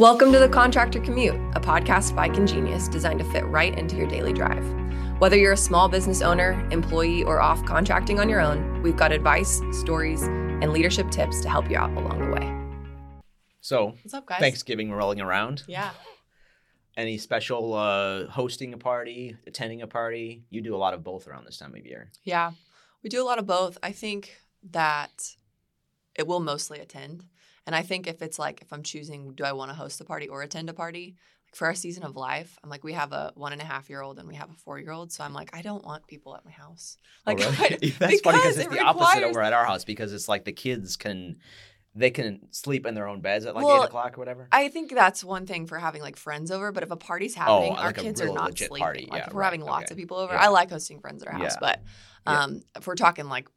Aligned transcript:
Welcome 0.00 0.32
to 0.32 0.38
the 0.38 0.48
Contractor 0.48 0.98
Commute, 0.98 1.34
a 1.54 1.60
podcast 1.60 2.16
by 2.16 2.30
Congenius 2.30 2.90
designed 2.90 3.18
to 3.18 3.24
fit 3.26 3.44
right 3.44 3.76
into 3.78 3.96
your 3.96 4.06
daily 4.06 4.32
drive. 4.32 4.64
Whether 5.20 5.36
you're 5.36 5.52
a 5.52 5.58
small 5.58 5.90
business 5.90 6.22
owner, 6.22 6.66
employee, 6.70 7.22
or 7.22 7.38
off 7.38 7.62
contracting 7.66 8.18
on 8.18 8.26
your 8.26 8.40
own, 8.40 8.80
we've 8.80 8.96
got 8.96 9.12
advice, 9.12 9.60
stories, 9.72 10.22
and 10.22 10.72
leadership 10.72 11.10
tips 11.10 11.42
to 11.42 11.50
help 11.50 11.68
you 11.68 11.76
out 11.76 11.90
along 11.98 12.18
the 12.18 12.30
way. 12.34 13.20
So, 13.60 13.88
What's 14.02 14.14
up, 14.14 14.24
guys? 14.24 14.40
Thanksgiving 14.40 14.90
rolling 14.90 15.20
around. 15.20 15.64
Yeah. 15.68 15.90
Any 16.96 17.18
special 17.18 17.74
uh, 17.74 18.26
hosting 18.28 18.72
a 18.72 18.78
party, 18.78 19.36
attending 19.46 19.82
a 19.82 19.86
party? 19.86 20.44
You 20.48 20.62
do 20.62 20.74
a 20.74 20.78
lot 20.78 20.94
of 20.94 21.04
both 21.04 21.28
around 21.28 21.44
this 21.44 21.58
time 21.58 21.74
of 21.74 21.84
year. 21.84 22.10
Yeah. 22.24 22.52
We 23.02 23.10
do 23.10 23.22
a 23.22 23.26
lot 23.26 23.38
of 23.38 23.46
both. 23.46 23.76
I 23.82 23.92
think 23.92 24.38
that 24.70 25.34
it 26.14 26.26
will 26.26 26.40
mostly 26.40 26.80
attend. 26.80 27.24
And 27.66 27.74
I 27.76 27.82
think 27.82 28.06
if 28.06 28.22
it's 28.22 28.38
like, 28.38 28.62
if 28.62 28.72
I'm 28.72 28.82
choosing, 28.82 29.34
do 29.34 29.44
I 29.44 29.52
want 29.52 29.70
to 29.70 29.74
host 29.76 30.00
a 30.00 30.04
party 30.04 30.28
or 30.28 30.42
attend 30.42 30.68
a 30.70 30.74
party? 30.74 31.16
Like 31.46 31.54
for 31.56 31.66
our 31.66 31.74
season 31.74 32.02
of 32.04 32.16
life, 32.16 32.58
I'm 32.64 32.70
like, 32.70 32.84
we 32.84 32.92
have 32.94 33.12
a 33.12 33.32
one 33.34 33.52
and 33.52 33.60
a 33.60 33.64
half 33.64 33.90
year 33.90 34.00
old 34.02 34.18
and 34.18 34.26
we 34.28 34.34
have 34.36 34.50
a 34.50 34.54
four 34.54 34.78
year 34.78 34.92
old. 34.92 35.12
So 35.12 35.22
I'm 35.24 35.32
like, 35.34 35.50
I 35.54 35.62
don't 35.62 35.84
want 35.84 36.06
people 36.06 36.34
at 36.36 36.44
my 36.44 36.50
house. 36.52 36.96
Like, 37.26 37.38
Oh, 37.40 37.54
I- 37.58 37.68
That's 37.98 38.20
funny 38.22 38.38
because 38.38 38.58
it 38.58 38.66
it's 38.66 38.74
the 38.74 38.80
opposite 38.80 39.14
requires- 39.16 39.24
over 39.36 39.42
at 39.42 39.52
our 39.52 39.64
house 39.64 39.84
because 39.84 40.12
it's 40.12 40.28
like 40.28 40.44
the 40.44 40.52
kids 40.52 40.96
can 40.96 41.36
they 41.92 42.10
can 42.10 42.46
sleep 42.52 42.86
in 42.86 42.94
their 42.94 43.08
own 43.08 43.20
beds 43.20 43.44
at 43.46 43.54
like 43.56 43.64
Well, 43.64 43.82
eight 43.82 43.86
o'clock 43.86 44.16
or 44.16 44.20
whatever. 44.20 44.46
I 44.52 44.68
think 44.68 44.94
that's 44.94 45.24
one 45.24 45.44
thing 45.44 45.66
for 45.66 45.76
having 45.76 46.02
like 46.02 46.14
friends 46.16 46.52
over, 46.52 46.70
but 46.70 46.84
if 46.84 46.92
a 46.92 46.96
party's 46.96 47.34
happening, 47.34 47.72
our 47.72 47.78
Oh, 47.78 47.86
like 47.86 47.98
a 47.98 48.02
kids 48.02 48.20
are 48.20 48.32
not 48.32 48.56
sleeping. 48.56 48.76
party. 48.78 49.08
Like 49.10 49.22
Yeah, 49.22 49.26
if 49.26 49.32
we're 49.34 49.40
right, 49.40 49.46
having 49.46 49.62
lots 49.62 49.86
okay. 49.86 49.94
of 49.94 49.98
people 49.98 50.16
over, 50.18 50.32
Yeah. 50.32 50.40
I 50.40 50.48
like 50.48 50.70
hosting 50.70 51.00
friends 51.00 51.20
at 51.22 51.28
our 51.28 51.34
house, 51.36 51.54
Yeah. 51.54 51.58
but 51.60 51.82
um, 52.26 52.62
if 52.76 52.86
we're 52.86 52.94
talking 52.94 53.28
like 53.28 53.48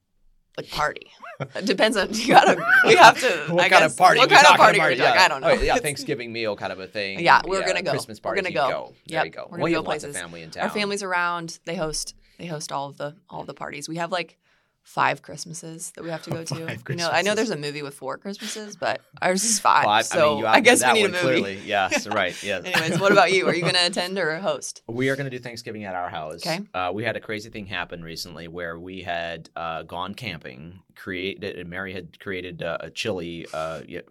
like 0.58 0.70
party, 0.70 1.12
it 1.56 1.66
depends 1.66 1.98
on 1.98 2.14
you 2.14 2.28
gotta 2.34 2.56
we 2.86 2.96
have 2.96 3.20
to. 3.20 3.54
what 3.54 3.66
I 3.66 3.70
kind 3.70 3.84
guess, 3.84 3.94
of 3.94 3.98
party? 3.98 4.20
What 4.20 4.30
kind 4.30 4.46
of 4.46 4.56
party 4.56 4.78
about? 4.78 4.88
are 4.88 4.90
we 4.92 4.98
talking? 4.98 5.16
Yeah. 5.16 5.24
I 5.24 5.28
don't 5.28 5.42
know. 5.42 5.50
Oh, 5.50 5.54
yeah, 5.54 5.78
Thanksgiving 5.78 6.32
meal 6.32 6.56
kind 6.56 6.72
of 6.72 6.80
a 6.80 6.88
thing. 6.88 7.20
Yeah, 7.20 7.42
we're 7.46 7.66
gonna 7.66 7.82
go. 7.82 7.92
Christmas 7.92 8.20
party. 8.20 8.40
We're 8.40 8.50
gonna 8.50 8.68
you 8.68 8.72
go. 8.72 8.94
There 9.08 9.26
you 9.26 9.32
go. 9.32 9.48
we're 9.50 9.58
gonna 9.58 9.70
you 9.70 9.76
go 9.76 9.82
have 9.82 9.88
lots 9.88 10.04
of 10.04 10.12
places. 10.12 10.22
family 10.22 10.42
in 10.44 10.52
town. 10.52 10.64
Our 10.64 10.70
family's 10.70 11.04
around. 11.04 11.60
They 11.66 11.76
host. 11.76 12.16
They 12.38 12.46
host 12.48 12.72
all 12.72 12.90
of 12.90 12.98
the 12.98 13.16
all 13.30 13.42
of 13.42 13.48
the 13.48 13.54
parties. 13.54 13.88
We 13.88 13.98
have 13.98 14.12
like 14.12 14.38
five 14.84 15.22
Christmases 15.22 15.92
that 15.96 16.04
we 16.04 16.10
have 16.10 16.22
to 16.24 16.30
go 16.30 16.44
to. 16.44 16.56
Five 16.68 16.84
you 16.90 16.96
know, 16.96 17.10
I 17.10 17.22
know 17.22 17.36
there's 17.36 17.50
a 17.50 17.58
movie 17.58 17.82
with 17.82 17.96
four 17.96 18.18
Christmases, 18.18 18.76
but 18.76 19.02
ours 19.22 19.44
is 19.44 19.60
five. 19.60 19.86
Five. 19.86 20.06
So 20.06 20.18
I, 20.18 20.30
mean, 20.30 20.40
you 20.40 20.48
I 20.48 20.60
guess 20.60 20.86
we 20.86 20.94
need 20.94 21.06
a 21.06 21.10
movie. 21.10 21.20
Clearly, 21.22 21.60
yes, 21.66 22.06
right. 22.08 22.36
Yes. 22.44 22.66
Anyways, 22.66 23.00
what 23.00 23.12
about 23.12 23.32
you? 23.32 23.48
Are 23.48 23.56
you 23.56 23.62
going 23.70 23.74
to 23.76 23.86
attend 23.86 24.18
or 24.20 24.38
host? 24.40 24.84
We 24.88 25.10
are 25.10 25.16
going 25.16 25.26
to 25.26 25.36
do 25.36 25.40
Thanksgiving 25.40 25.86
at 25.86 25.96
our 25.96 26.10
house. 26.10 26.46
Okay. 26.46 26.60
Uh, 26.74 26.92
we 26.94 27.04
had 27.04 27.16
a 27.16 27.22
crazy 27.22 27.50
thing 27.50 27.66
happen 27.66 28.04
recently 28.04 28.48
where 28.50 28.78
we 28.78 29.02
had 29.02 29.50
uh, 29.56 29.84
gone 29.84 30.14
camping. 30.14 30.80
Created 30.96 31.58
and 31.58 31.70
Mary 31.70 31.94
had 31.94 32.20
created 32.20 32.62
uh, 32.62 32.78
a 32.82 32.90
chili. 32.90 33.48
Uh, 33.54 33.82
yeah. 33.88 34.02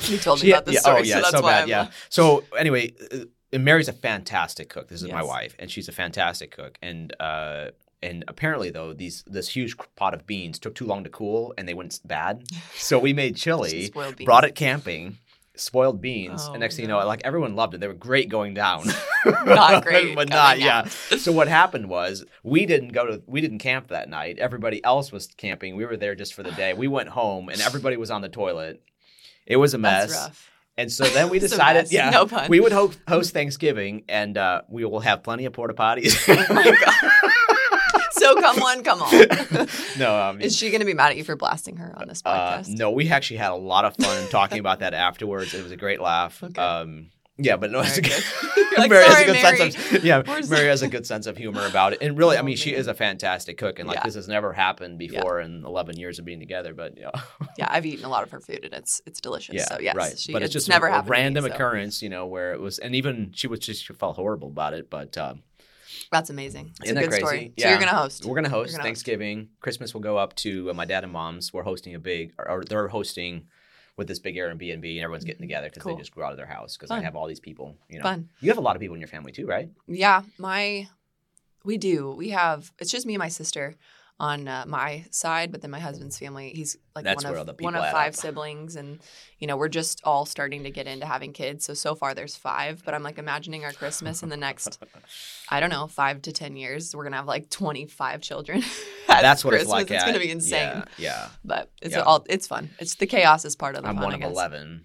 You 0.00 0.18
told 0.18 0.40
me 0.40 0.46
She- 0.46 0.52
about 0.52 0.64
this 0.64 0.74
yeah, 0.74 0.80
story, 0.80 1.00
Oh 1.00 1.02
yeah, 1.02 1.14
so 1.16 1.20
that's 1.20 1.30
so 1.36 1.42
why 1.42 1.52
bad. 1.52 1.62
I'm 1.62 1.68
yeah. 1.68 1.90
So 2.08 2.44
anyway, 2.56 2.94
uh, 3.12 3.58
Mary's 3.58 3.88
a 3.88 3.92
fantastic 3.92 4.68
cook. 4.68 4.88
This 4.88 5.02
is 5.02 5.10
my 5.10 5.22
wife, 5.22 5.54
and 5.58 5.70
she's 5.70 5.88
a 5.88 5.92
fantastic 5.92 6.50
cook. 6.50 6.78
And 6.80 7.14
uh, 7.20 7.70
and 8.02 8.24
apparently 8.28 8.70
though, 8.70 8.92
these 8.92 9.22
this 9.26 9.48
huge 9.48 9.76
pot 9.96 10.14
of 10.14 10.26
beans 10.26 10.58
took 10.58 10.74
too 10.74 10.86
long 10.86 11.04
to 11.04 11.10
cool, 11.10 11.54
and 11.56 11.68
they 11.68 11.74
went 11.74 11.98
bad. 12.04 12.44
So 12.74 12.98
we 12.98 13.12
made 13.12 13.36
chili, 13.36 13.90
brought 14.24 14.44
it 14.44 14.54
camping. 14.54 15.18
Spoiled 15.54 16.00
beans, 16.00 16.46
Oh, 16.48 16.52
and 16.52 16.60
next 16.60 16.76
thing 16.76 16.84
you 16.84 16.88
know, 16.88 17.04
like 17.06 17.20
everyone 17.24 17.54
loved 17.54 17.74
it. 17.74 17.80
They 17.80 17.86
were 17.86 17.92
great 17.92 18.30
going 18.30 18.54
down, 18.54 18.86
Not 19.44 19.84
great 19.84 20.14
but 20.16 20.30
not 20.30 20.58
yeah. 20.58 20.86
So 20.86 21.30
what 21.30 21.46
happened 21.46 21.88
was 21.90 22.24
we 22.42 22.64
didn't 22.64 22.88
go 22.92 23.06
to 23.06 23.22
we 23.26 23.42
didn't 23.42 23.58
camp 23.58 23.88
that 23.88 24.08
night. 24.08 24.38
Everybody 24.38 24.82
else 24.82 25.12
was 25.12 25.26
camping. 25.36 25.76
We 25.76 25.84
were 25.84 25.98
there 25.98 26.14
just 26.14 26.32
for 26.32 26.42
the 26.42 26.52
day. 26.52 26.72
We 26.72 26.88
went 26.88 27.10
home 27.10 27.50
and 27.50 27.60
everybody 27.60 27.98
was 27.98 28.10
on 28.10 28.22
the 28.22 28.30
toilet. 28.30 28.82
It 29.46 29.56
was 29.56 29.74
a 29.74 29.78
mess. 29.78 30.30
And 30.78 30.90
so 30.90 31.04
then 31.04 31.28
we 31.28 31.38
decided, 31.38 31.92
yeah, 31.92 32.08
No 32.08 32.26
we 32.48 32.58
would 32.58 32.72
ho- 32.72 32.92
host 33.06 33.34
Thanksgiving, 33.34 34.04
and 34.08 34.38
uh, 34.38 34.62
we 34.70 34.86
will 34.86 35.00
have 35.00 35.22
plenty 35.22 35.44
of 35.44 35.52
porta 35.52 35.74
potties. 35.74 36.16
Oh. 36.26 37.30
So 38.22 38.34
come 38.40 38.60
one, 38.60 38.84
come 38.84 39.02
on. 39.02 39.10
no, 39.98 40.14
I 40.14 40.32
mean, 40.32 40.42
Is 40.42 40.56
she 40.56 40.70
going 40.70 40.80
to 40.80 40.86
be 40.86 40.94
mad 40.94 41.10
at 41.10 41.16
you 41.16 41.24
for 41.24 41.34
blasting 41.36 41.76
her 41.76 41.92
on 41.96 42.06
this 42.08 42.22
uh, 42.24 42.58
podcast? 42.58 42.68
no, 42.68 42.90
we 42.90 43.10
actually 43.10 43.38
had 43.38 43.50
a 43.50 43.56
lot 43.56 43.84
of 43.84 43.96
fun 43.96 44.28
talking 44.28 44.58
about 44.60 44.78
that 44.80 44.94
afterwards. 44.94 45.54
It 45.54 45.62
was 45.62 45.72
a 45.72 45.76
great 45.76 46.00
laugh. 46.00 46.42
Okay. 46.42 46.60
Um, 46.60 47.10
yeah, 47.38 47.56
but 47.56 47.70
no, 47.70 47.80
it's 47.80 47.98
a 47.98 48.02
good. 48.02 48.24
Like, 48.74 48.88
Mary 48.88 49.04
has 49.04 49.20
a 49.20 49.24
good 49.26 49.42
Mary." 49.42 49.70
sense 49.70 49.92
of 49.92 50.04
yeah. 50.04 50.22
Mary 50.48 50.68
has 50.68 50.80
a 50.80 50.88
good 50.88 51.06
sense 51.06 51.26
of 51.26 51.36
humor 51.36 51.66
about 51.66 51.92
it, 51.92 51.98
and 52.00 52.16
really, 52.16 52.38
I 52.38 52.42
mean, 52.42 52.56
she 52.56 52.72
is 52.72 52.86
a 52.86 52.94
fantastic 52.94 53.58
cook, 53.58 53.78
and 53.78 53.86
like 53.86 53.96
Yeah. 53.98 54.02
this 54.04 54.14
has 54.14 54.28
never 54.28 54.50
happened 54.54 54.98
before 54.98 55.40
in 55.40 55.62
eleven 55.66 55.98
years 55.98 56.18
of 56.18 56.24
being 56.24 56.40
together. 56.40 56.72
But 56.72 56.96
yeah, 56.96 57.10
Yeah, 57.58 57.66
I've 57.68 57.84
eaten 57.84 58.06
a 58.06 58.08
lot 58.08 58.22
of 58.22 58.30
her 58.30 58.40
food 58.40 58.60
and 58.64 58.72
it's 58.72 59.02
it's 59.04 59.20
delicious. 59.20 59.56
yeah, 59.56 59.66
so 59.66 59.78
yes, 59.78 59.94
right. 59.94 60.18
she, 60.18 60.32
but 60.32 60.42
it's 60.42 60.54
just 60.54 60.70
never 60.70 60.86
a, 60.86 60.90
happened. 60.90 61.10
me, 61.10 61.16
random 61.18 61.44
so 61.44 61.50
occurrence, 61.52 62.00
you 62.00 62.08
know, 62.08 62.24
where 62.26 62.54
it 62.54 62.60
was, 62.60 62.78
and 62.78 62.94
even 62.94 63.32
she 63.34 63.46
was 63.46 63.60
just 63.60 63.84
she 63.84 63.92
felt 63.92 64.16
horrible 64.16 64.48
about 64.48 64.72
it, 64.72 64.88
but. 64.88 65.18
Um, 65.18 65.42
That's 66.10 66.30
amazing. 66.30 66.70
It's 66.80 66.86
Isn't 66.90 66.96
a 66.96 67.00
that 67.00 67.06
good 67.06 67.10
crazy? 67.22 67.26
story. 67.26 67.52
So 67.58 67.64
Yeah. 67.64 67.70
you're 67.70 67.78
gonna 67.78 67.96
host. 67.96 68.24
We're 68.24 68.34
gonna 68.34 68.48
host 68.48 68.72
gonna 68.72 68.78
host. 68.82 68.86
Thanksgiving. 68.86 69.48
Christmas 69.60 69.94
will 69.94 70.00
go 70.00 70.16
up 70.18 70.34
to 70.36 70.70
uh, 70.70 70.74
my 70.74 70.84
dad 70.84 71.04
and 71.04 71.12
mom's. 71.12 71.52
We're 71.52 71.62
hosting 71.62 71.94
a 71.94 71.98
big, 72.00 72.32
or, 72.38 72.48
or 72.50 72.64
they're 72.64 72.88
hosting 72.88 73.46
with 73.96 74.08
this 74.08 74.18
big 74.18 74.36
Airbnb, 74.36 74.72
and 74.74 75.00
everyone's 75.00 75.24
getting 75.24 75.42
together 75.42 75.68
because 75.68 75.82
Cool. 75.82 75.94
they 75.94 76.00
just 76.00 76.12
grew 76.12 76.24
out 76.24 76.30
of 76.32 76.38
their 76.38 76.46
house. 76.46 76.76
Because 76.76 76.90
I 76.90 77.00
have 77.02 77.14
all 77.14 77.26
these 77.26 77.40
people. 77.40 77.76
You 77.88 77.98
know, 77.98 78.04
Fun. 78.04 78.30
you 78.40 78.48
have 78.50 78.58
a 78.58 78.62
lot 78.62 78.74
of 78.74 78.80
people 78.80 78.94
in 78.94 79.00
your 79.00 79.08
family 79.08 79.32
too, 79.32 79.46
right? 79.46 79.68
Yeah, 79.86 80.22
my 80.38 80.88
we 81.64 81.76
do. 81.78 82.10
We 82.10 82.30
have 82.30 82.72
it's 82.78 82.90
just 82.90 83.06
me 83.06 83.14
and 83.14 83.18
my 83.20 83.28
sister 83.28 83.74
on 84.22 84.46
uh, 84.46 84.64
my 84.68 85.04
side, 85.10 85.50
but 85.50 85.62
then 85.62 85.70
my 85.72 85.80
husband's 85.80 86.16
family, 86.16 86.52
he's 86.54 86.76
like 86.94 87.04
That's 87.04 87.24
one 87.24 87.34
of 87.36 87.60
one 87.60 87.74
of 87.74 87.90
five 87.90 88.10
up. 88.10 88.14
siblings 88.14 88.76
and 88.76 89.00
you 89.40 89.48
know, 89.48 89.56
we're 89.56 89.66
just 89.68 90.00
all 90.04 90.24
starting 90.24 90.62
to 90.62 90.70
get 90.70 90.86
into 90.86 91.04
having 91.06 91.32
kids. 91.32 91.64
So 91.64 91.74
so 91.74 91.96
far 91.96 92.14
there's 92.14 92.36
5, 92.36 92.84
but 92.84 92.94
I'm 92.94 93.02
like 93.02 93.18
imagining 93.18 93.64
our 93.64 93.72
Christmas 93.72 94.22
in 94.22 94.28
the 94.28 94.36
next 94.36 94.78
I 95.48 95.58
don't 95.58 95.70
know, 95.70 95.88
5 95.88 96.22
to 96.22 96.32
10 96.32 96.56
years, 96.56 96.94
we're 96.94 97.02
going 97.02 97.12
to 97.12 97.16
have 97.18 97.26
like 97.26 97.50
25 97.50 98.20
children. 98.20 98.62
That's 99.08 99.44
what 99.44 99.50
Christmas. 99.50 99.62
it's 99.64 99.70
like. 99.72 99.90
It's 99.90 100.04
at- 100.04 100.12
to 100.12 100.20
be 100.20 100.30
insane. 100.30 100.60
Yeah, 100.60 100.84
yeah. 100.98 101.28
But 101.44 101.70
it's 101.82 101.96
Yeah. 101.96 102.02
all 102.02 102.24
it's 102.30 102.46
fun. 102.46 102.70
It's 102.78 102.94
the 102.94 103.06
chaos 103.08 103.44
is 103.44 103.56
part 103.56 103.74
of 103.74 103.82
the 103.82 103.88
I'm 103.88 103.96
fun, 103.96 104.04
one 104.04 104.14
of 104.14 104.22
eleven, 104.22 104.84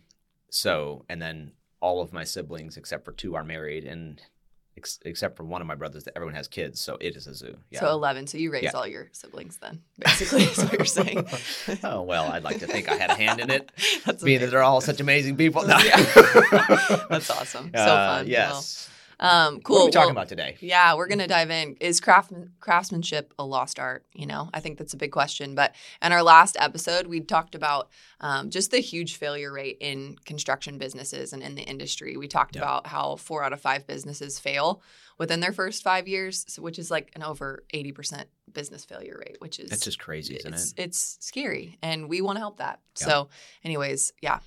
so 0.50 1.06
and 1.08 1.22
then 1.22 1.52
all 1.80 2.02
of 2.02 2.12
my 2.12 2.24
siblings 2.24 2.76
except 2.76 3.06
for 3.06 3.12
two 3.12 3.36
are 3.36 3.44
married, 3.44 3.84
and 3.84 4.20
ex- 4.78 5.00
except 5.04 5.36
for 5.36 5.44
one 5.44 5.60
of 5.62 5.68
my 5.68 5.76
brothers, 5.76 6.04
that 6.06 6.14
everyone 6.16 6.36
has 6.36 6.48
kids. 6.48 6.80
So 6.80 6.98
it 7.02 7.16
is 7.16 7.28
a 7.28 7.34
zoo. 7.36 7.58
Yeah. 7.72 7.82
So 7.82 7.90
11. 7.92 8.28
So 8.28 8.38
you 8.38 8.52
raised 8.52 8.66
Yeah. 8.66 8.72
all 8.74 8.88
your 8.88 9.10
siblings 9.12 9.58
then, 9.58 9.82
basically, 10.00 10.44
is 10.44 10.58
what 10.58 10.74
you're 10.74 10.86
saying. 10.86 11.28
oh 11.84 12.04
well, 12.04 12.32
I'd 12.32 12.44
like 12.44 12.60
to 12.60 12.68
think 12.68 12.88
I 12.90 12.96
had 12.96 13.10
a 13.10 13.16
hand 13.16 13.40
in 13.42 13.50
it, 13.52 13.72
That's 14.06 14.24
being 14.24 14.40
that 14.42 14.52
they're 14.52 14.64
all 14.64 14.80
such 14.82 15.00
amazing 15.02 15.36
people. 15.38 15.64
No. 15.68 15.78
That's 17.10 17.30
awesome. 17.30 17.72
So 17.76 17.82
Uh, 17.82 18.18
fun. 18.20 18.28
Yes. 18.28 18.88
Well, 18.90 18.94
um, 19.20 19.62
cool. 19.62 19.76
What 19.78 19.82
are 19.82 19.86
we 19.86 19.92
talking 19.92 20.06
Well, 20.08 20.12
about 20.12 20.28
today? 20.30 20.58
Yeah, 20.60 20.96
we're 20.96 21.08
gonna 21.08 21.28
dive 21.28 21.50
in. 21.50 21.76
Is 21.80 22.00
craft 22.00 22.32
craftsmanship 22.60 23.34
a 23.40 23.46
lost 23.46 23.80
art? 23.80 24.06
You 24.14 24.26
know, 24.28 24.50
I 24.54 24.60
think 24.60 24.78
that's 24.78 24.94
a 24.94 24.98
big 24.98 25.12
question. 25.12 25.56
But 25.56 25.74
in 26.02 26.12
our 26.12 26.22
last 26.24 26.56
episode, 26.60 27.08
we 27.08 27.20
talked 27.22 27.56
about 27.56 27.90
um, 28.22 28.50
just 28.50 28.72
the 28.72 28.80
huge 28.80 29.16
failure 29.16 29.52
rate 29.52 29.78
in 29.80 30.18
construction 30.26 30.78
businesses 30.78 31.34
and 31.34 31.42
in 31.42 31.56
the 31.56 31.64
industry. 31.64 32.18
We 32.18 32.28
talked 32.28 32.56
Yeah. 32.56 32.62
about 32.62 32.88
how 32.88 33.16
four 33.16 33.44
out 33.44 33.54
of 33.54 33.62
five 33.62 33.88
businesses 33.88 34.40
fail 34.40 34.82
within 35.18 35.40
their 35.40 35.52
first 35.54 35.82
five 35.84 36.08
years, 36.08 36.46
which 36.60 36.78
is 36.78 36.92
like 36.92 37.12
an 37.16 37.24
over 37.24 37.64
eighty 37.72 37.92
percent 37.92 38.28
business 38.54 38.86
failure 38.86 39.18
rate, 39.26 39.38
which 39.40 39.60
is 39.60 39.70
That's 39.70 39.84
just 39.84 40.00
crazy, 40.00 40.36
isn't 40.36 40.54
it's, 40.54 40.72
it? 40.74 40.80
it's 40.80 41.18
scary, 41.22 41.78
and 41.82 42.08
we 42.08 42.22
want 42.22 42.36
to 42.36 42.40
help 42.40 42.58
that. 42.58 42.80
Yeah. 43.00 43.06
So, 43.08 43.30
anyways, 43.64 44.14
yeah, 44.22 44.40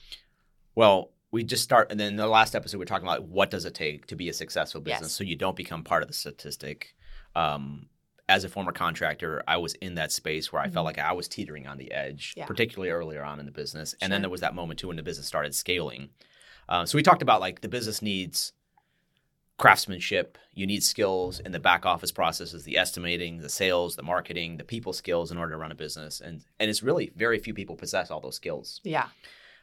Well, 0.75 1.11
we 1.33 1.45
just 1.45 1.63
start, 1.63 1.91
and 1.91 1.99
then 2.01 2.17
the 2.17 2.27
last 2.27 2.55
episode 2.57 2.79
we 2.79 2.83
are 2.83 2.87
talking 2.87 3.07
about 3.07 3.25
what 3.25 3.51
does 3.51 3.65
it 3.65 3.75
take 3.75 4.07
to 4.07 4.17
be 4.17 4.29
a 4.29 4.33
successful 4.33 4.81
business, 4.81 5.03
Yes. 5.11 5.13
so 5.13 5.25
you 5.25 5.37
don't 5.37 5.57
become 5.57 5.85
part 5.85 6.03
of 6.03 6.09
the 6.09 6.15
statistic. 6.15 6.95
Um, 7.37 7.89
as 8.29 8.45
a 8.45 8.49
former 8.49 8.73
contractor, 8.73 9.43
I 9.49 9.57
was 9.57 9.75
in 9.75 9.95
that 9.97 10.13
space 10.13 10.53
where 10.53 10.63
I 10.63 10.69
felt 10.69 10.85
Mhm. 10.85 10.87
like 10.87 10.99
I 10.99 11.13
was 11.13 11.29
teetering 11.29 11.67
on 11.67 11.79
the 11.79 11.91
edge, 11.93 12.35
Yeah. 12.37 12.47
particularly 12.47 12.91
earlier 12.91 13.23
on 13.25 13.41
in 13.41 13.47
the 13.47 13.53
business. 13.53 13.95
And 14.01 14.13
then 14.13 14.21
there 14.23 14.31
was 14.31 14.41
that 14.41 14.55
moment 14.55 14.79
too 14.81 14.89
when 14.89 14.97
the 14.97 15.03
business 15.03 15.27
started 15.27 15.55
scaling. 15.55 16.11
Uh, 16.69 16.87
so 16.87 16.97
we 16.97 17.03
talked 17.03 17.23
about 17.23 17.41
like 17.41 17.61
the 17.61 17.69
business 17.69 18.01
needs 18.03 18.53
craftsmanship. 19.59 20.39
You 20.55 20.67
need 20.67 20.83
skills 20.83 21.39
in 21.41 21.53
the 21.53 21.59
back 21.61 21.85
office 21.85 22.13
processes, 22.13 22.65
the 22.65 22.79
estimating, 22.79 23.39
the 23.39 23.49
sales, 23.49 23.97
the 23.97 24.03
marketing, 24.03 24.57
the 24.57 24.65
people 24.65 24.93
skills 24.93 25.31
in 25.31 25.37
order 25.37 25.53
to 25.53 25.59
run 25.59 25.73
a 25.73 25.75
business. 25.75 26.21
And 26.21 26.45
and 26.59 26.71
it's 26.71 26.83
really 26.83 27.11
very 27.17 27.39
few 27.39 27.53
people 27.53 27.77
possess 27.77 28.11
all 28.11 28.21
those 28.21 28.37
skills. 28.37 28.81
yeah, 28.85 29.09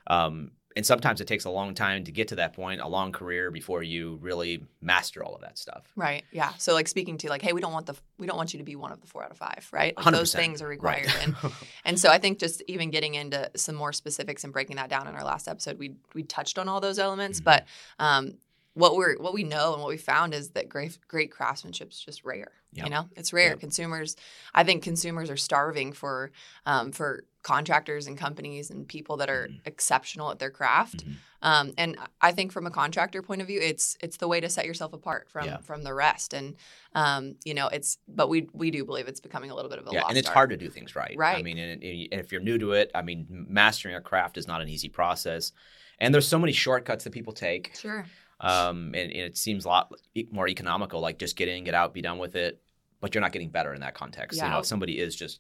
Um, 0.08 0.52
and 0.78 0.86
sometimes 0.86 1.20
it 1.20 1.28
takes 1.28 1.46
a 1.46 1.50
long 1.50 1.74
time 1.74 2.04
to 2.04 2.12
get 2.12 2.28
to 2.28 2.36
that 2.36 2.54
point, 2.54 2.82
a 2.82 2.88
long 2.88 3.12
career 3.12 3.50
before 3.50 3.82
you 3.82 4.20
really 4.22 4.64
master 4.80 5.24
all 5.24 5.34
of 5.34 5.42
that 5.42 5.58
stuff. 5.58 5.92
Right. 5.96 6.24
Yeah. 6.32 6.54
So 6.60 6.74
like 6.74 6.88
speaking 6.88 7.18
to 7.18 7.30
like, 7.30 7.42
hey, 7.42 7.52
we 7.52 7.62
don't 7.62 7.74
want 7.74 7.88
the 7.88 7.96
we 8.20 8.28
don't 8.28 8.38
want 8.38 8.54
you 8.54 8.60
to 8.60 8.64
be 8.64 8.76
one 8.76 8.92
of 8.92 9.02
the 9.02 9.08
four 9.08 9.24
out 9.24 9.32
of 9.32 9.38
five, 9.38 9.68
right? 9.72 9.98
Like, 9.98 10.14
those 10.14 10.32
100%, 10.32 10.36
things 10.36 10.62
are 10.62 10.68
required. 10.68 11.08
Right. 11.08 11.24
And 11.24 11.36
and 11.86 12.00
so 12.00 12.10
I 12.12 12.20
think 12.20 12.38
just 12.38 12.62
even 12.68 12.92
getting 12.92 13.16
into 13.16 13.50
some 13.56 13.74
more 13.74 13.92
specifics 13.92 14.44
and 14.44 14.54
breaking 14.54 14.76
that 14.76 14.88
down 14.88 15.08
in 15.08 15.16
our 15.16 15.24
last 15.24 15.48
episode, 15.48 15.80
we 15.80 15.96
we 16.14 16.22
touched 16.22 16.60
on 16.60 16.70
all 16.70 16.80
those 16.80 17.00
elements. 17.00 17.42
Mhm. 17.42 17.46
But 17.46 17.66
um 17.98 18.34
what 18.76 18.96
we're 18.96 19.18
what 19.18 19.34
we 19.34 19.44
know 19.44 19.74
and 19.74 19.82
what 19.82 19.90
we 19.90 19.98
found 19.98 20.36
is 20.36 20.50
that 20.50 20.70
great 20.70 20.96
great 21.08 21.32
craftsmanship 21.32 21.92
is 21.92 22.00
just 22.00 22.24
rare. 22.24 22.52
Yep. 22.74 22.86
You 22.86 22.92
know, 22.92 23.10
it's 23.16 23.34
rare. 23.34 23.50
Yep. 23.50 23.62
Consumers, 23.62 24.16
I 24.54 24.64
think 24.64 24.84
consumers 24.84 25.32
are 25.32 25.38
starving 25.38 25.94
for 25.94 26.30
um, 26.68 26.92
for 26.92 27.24
contractors 27.48 28.08
and 28.08 28.18
companies 28.18 28.70
and 28.70 28.88
people 28.88 29.16
that 29.18 29.30
are 29.30 29.48
Mhm. 29.48 29.62
exceptional 29.66 30.30
at 30.32 30.40
their 30.40 30.52
craft. 30.52 31.06
Mhm. 31.06 31.16
Um, 31.42 31.74
and 31.78 31.98
I 32.20 32.34
think 32.34 32.52
from 32.52 32.66
a 32.68 32.72
contractor 32.72 33.22
point 33.22 33.42
of 33.42 33.48
view, 33.48 33.60
it's 33.62 33.96
it's 34.02 34.18
the 34.18 34.28
way 34.28 34.40
to 34.42 34.50
set 34.50 34.66
yourself 34.66 34.92
apart 34.92 35.30
from 35.30 35.46
Yeah. 35.46 35.58
from 35.62 35.84
the 35.84 35.94
rest. 35.94 36.34
And 36.34 36.56
um, 36.94 37.36
you 37.46 37.54
know, 37.54 37.68
it's 37.70 38.00
but 38.08 38.28
we 38.28 38.50
we 38.54 38.70
do 38.70 38.84
believe 38.84 39.08
it's 39.08 39.22
becoming 39.22 39.50
a 39.50 39.56
little 39.56 39.70
bit 39.70 39.80
of 39.80 39.88
a 39.88 39.92
yeah, 39.94 40.04
and 40.10 40.18
it's 40.18 40.28
art. 40.28 40.34
hard 40.40 40.50
to 40.50 40.58
do 40.58 40.70
things 40.70 40.94
right. 40.96 41.16
Right. 41.18 41.38
I 41.38 41.42
mean, 41.44 41.58
and, 41.58 41.82
and 41.82 42.08
if 42.22 42.32
you're 42.34 42.42
new 42.42 42.58
to 42.58 42.74
it, 42.74 42.92
I 42.94 43.02
mean, 43.02 43.26
mastering 43.30 43.96
a 43.96 44.02
craft 44.02 44.38
is 44.38 44.46
not 44.46 44.62
an 44.62 44.68
easy 44.68 44.90
process, 44.90 45.54
and 46.00 46.14
there's 46.14 46.28
so 46.28 46.40
many 46.40 46.52
shortcuts 46.54 47.06
that 47.06 47.14
people 47.14 47.34
take. 47.34 47.76
Sure. 47.80 48.06
um, 48.42 48.88
and, 48.94 49.10
and 49.18 49.22
it 49.30 49.38
seems 49.38 49.64
a 49.66 49.70
lot 49.70 49.92
more 50.32 50.48
economical. 50.50 51.00
Like 51.00 51.18
just 51.18 51.36
get 51.38 51.48
in, 51.48 51.64
get 51.64 51.74
out, 51.74 51.94
be 51.94 52.02
done 52.02 52.18
with 52.20 52.36
it. 52.36 52.62
But 53.00 53.14
you're 53.14 53.22
not 53.22 53.32
getting 53.32 53.50
better 53.52 53.74
in 53.76 53.82
that 53.82 53.94
context. 53.94 54.42
You 54.42 54.50
know, 54.50 54.60
if 54.60 54.66
somebody 54.66 54.98
is 55.00 55.16
just 55.16 55.40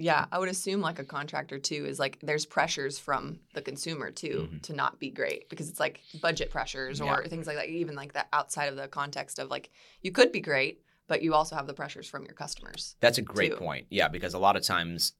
Yeah, 0.00 0.26
I 0.32 0.38
would 0.38 0.48
assume 0.48 0.80
like 0.80 0.98
a 0.98 1.04
contractor 1.04 1.58
too 1.58 1.84
is 1.86 1.98
like 1.98 2.18
there's 2.20 2.46
pressures 2.46 2.98
from 2.98 3.38
the 3.54 3.62
consumer 3.62 4.10
too 4.10 4.48
Mhm. 4.50 4.62
to 4.62 4.72
not 4.72 4.98
be 4.98 5.10
great 5.10 5.48
because 5.50 5.68
it's 5.68 5.78
like 5.80 6.00
budget 6.20 6.50
pressures 6.50 7.00
or 7.00 7.26
things 7.28 7.46
like 7.46 7.56
that. 7.56 7.68
Even 7.68 7.94
like 7.94 8.14
that 8.14 8.28
outside 8.32 8.66
of 8.66 8.76
the 8.76 8.88
context 8.88 9.38
of 9.38 9.50
like 9.50 9.70
you 10.02 10.10
could 10.10 10.32
be 10.32 10.40
great, 10.40 10.82
but 11.06 11.22
you 11.22 11.34
also 11.34 11.54
have 11.54 11.66
the 11.66 11.74
pressures 11.74 12.08
from 12.08 12.24
your 12.24 12.34
customers. 12.34 12.96
that's 13.00 13.18
a 13.18 13.22
great 13.22 13.52
too. 13.52 13.58
point. 13.58 13.86
Yeah, 13.90 14.08
because 14.08 14.32
a 14.34 14.38
lot 14.38 14.56
of 14.56 14.62
times 14.62 15.12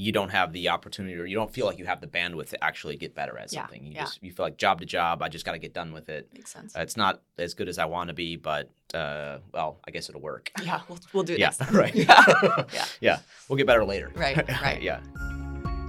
you 0.00 0.12
don't 0.12 0.28
have 0.28 0.52
the 0.52 0.68
opportunity 0.68 1.16
or 1.18 1.26
you 1.26 1.34
don't 1.34 1.52
feel 1.52 1.66
like 1.66 1.76
you 1.76 1.84
have 1.84 2.00
the 2.00 2.06
bandwidth 2.06 2.50
to 2.50 2.64
actually 2.64 2.96
get 2.96 3.16
better 3.16 3.36
at 3.36 3.52
Yeah, 3.52 3.62
something. 3.62 3.84
You 3.84 3.94
yeah. 3.94 4.04
just 4.04 4.22
you 4.22 4.30
feel 4.30 4.46
like 4.46 4.56
job 4.56 4.78
to 4.78 4.86
job, 4.86 5.22
I 5.22 5.28
just 5.28 5.44
got 5.44 5.52
to 5.52 5.58
get 5.58 5.74
done 5.74 5.92
with 5.92 6.08
it. 6.08 6.28
Makes 6.32 6.52
sense. 6.52 6.76
Uh, 6.76 6.82
it's 6.82 6.96
not 6.96 7.20
as 7.36 7.52
good 7.52 7.68
as 7.68 7.80
I 7.80 7.84
want 7.86 8.06
to 8.06 8.14
be, 8.14 8.36
but 8.36 8.70
uh, 8.94 9.38
well, 9.52 9.80
I 9.86 9.90
guess 9.90 10.08
it'll 10.08 10.20
work. 10.20 10.52
yeah, 10.64 10.82
we'll, 10.88 11.00
we'll 11.12 11.24
do 11.24 11.32
it 11.32 11.40
yeah, 11.40 11.46
next 11.46 11.56
time. 11.58 11.74
right. 11.76 11.94
Yeah. 11.94 12.24
Yeah. 12.72 12.84
yeah, 13.00 13.18
we'll 13.48 13.56
get 13.56 13.66
better 13.66 13.84
later. 13.84 14.12
Right, 14.14 14.36
right. 14.62 14.80
yeah. 14.80 15.00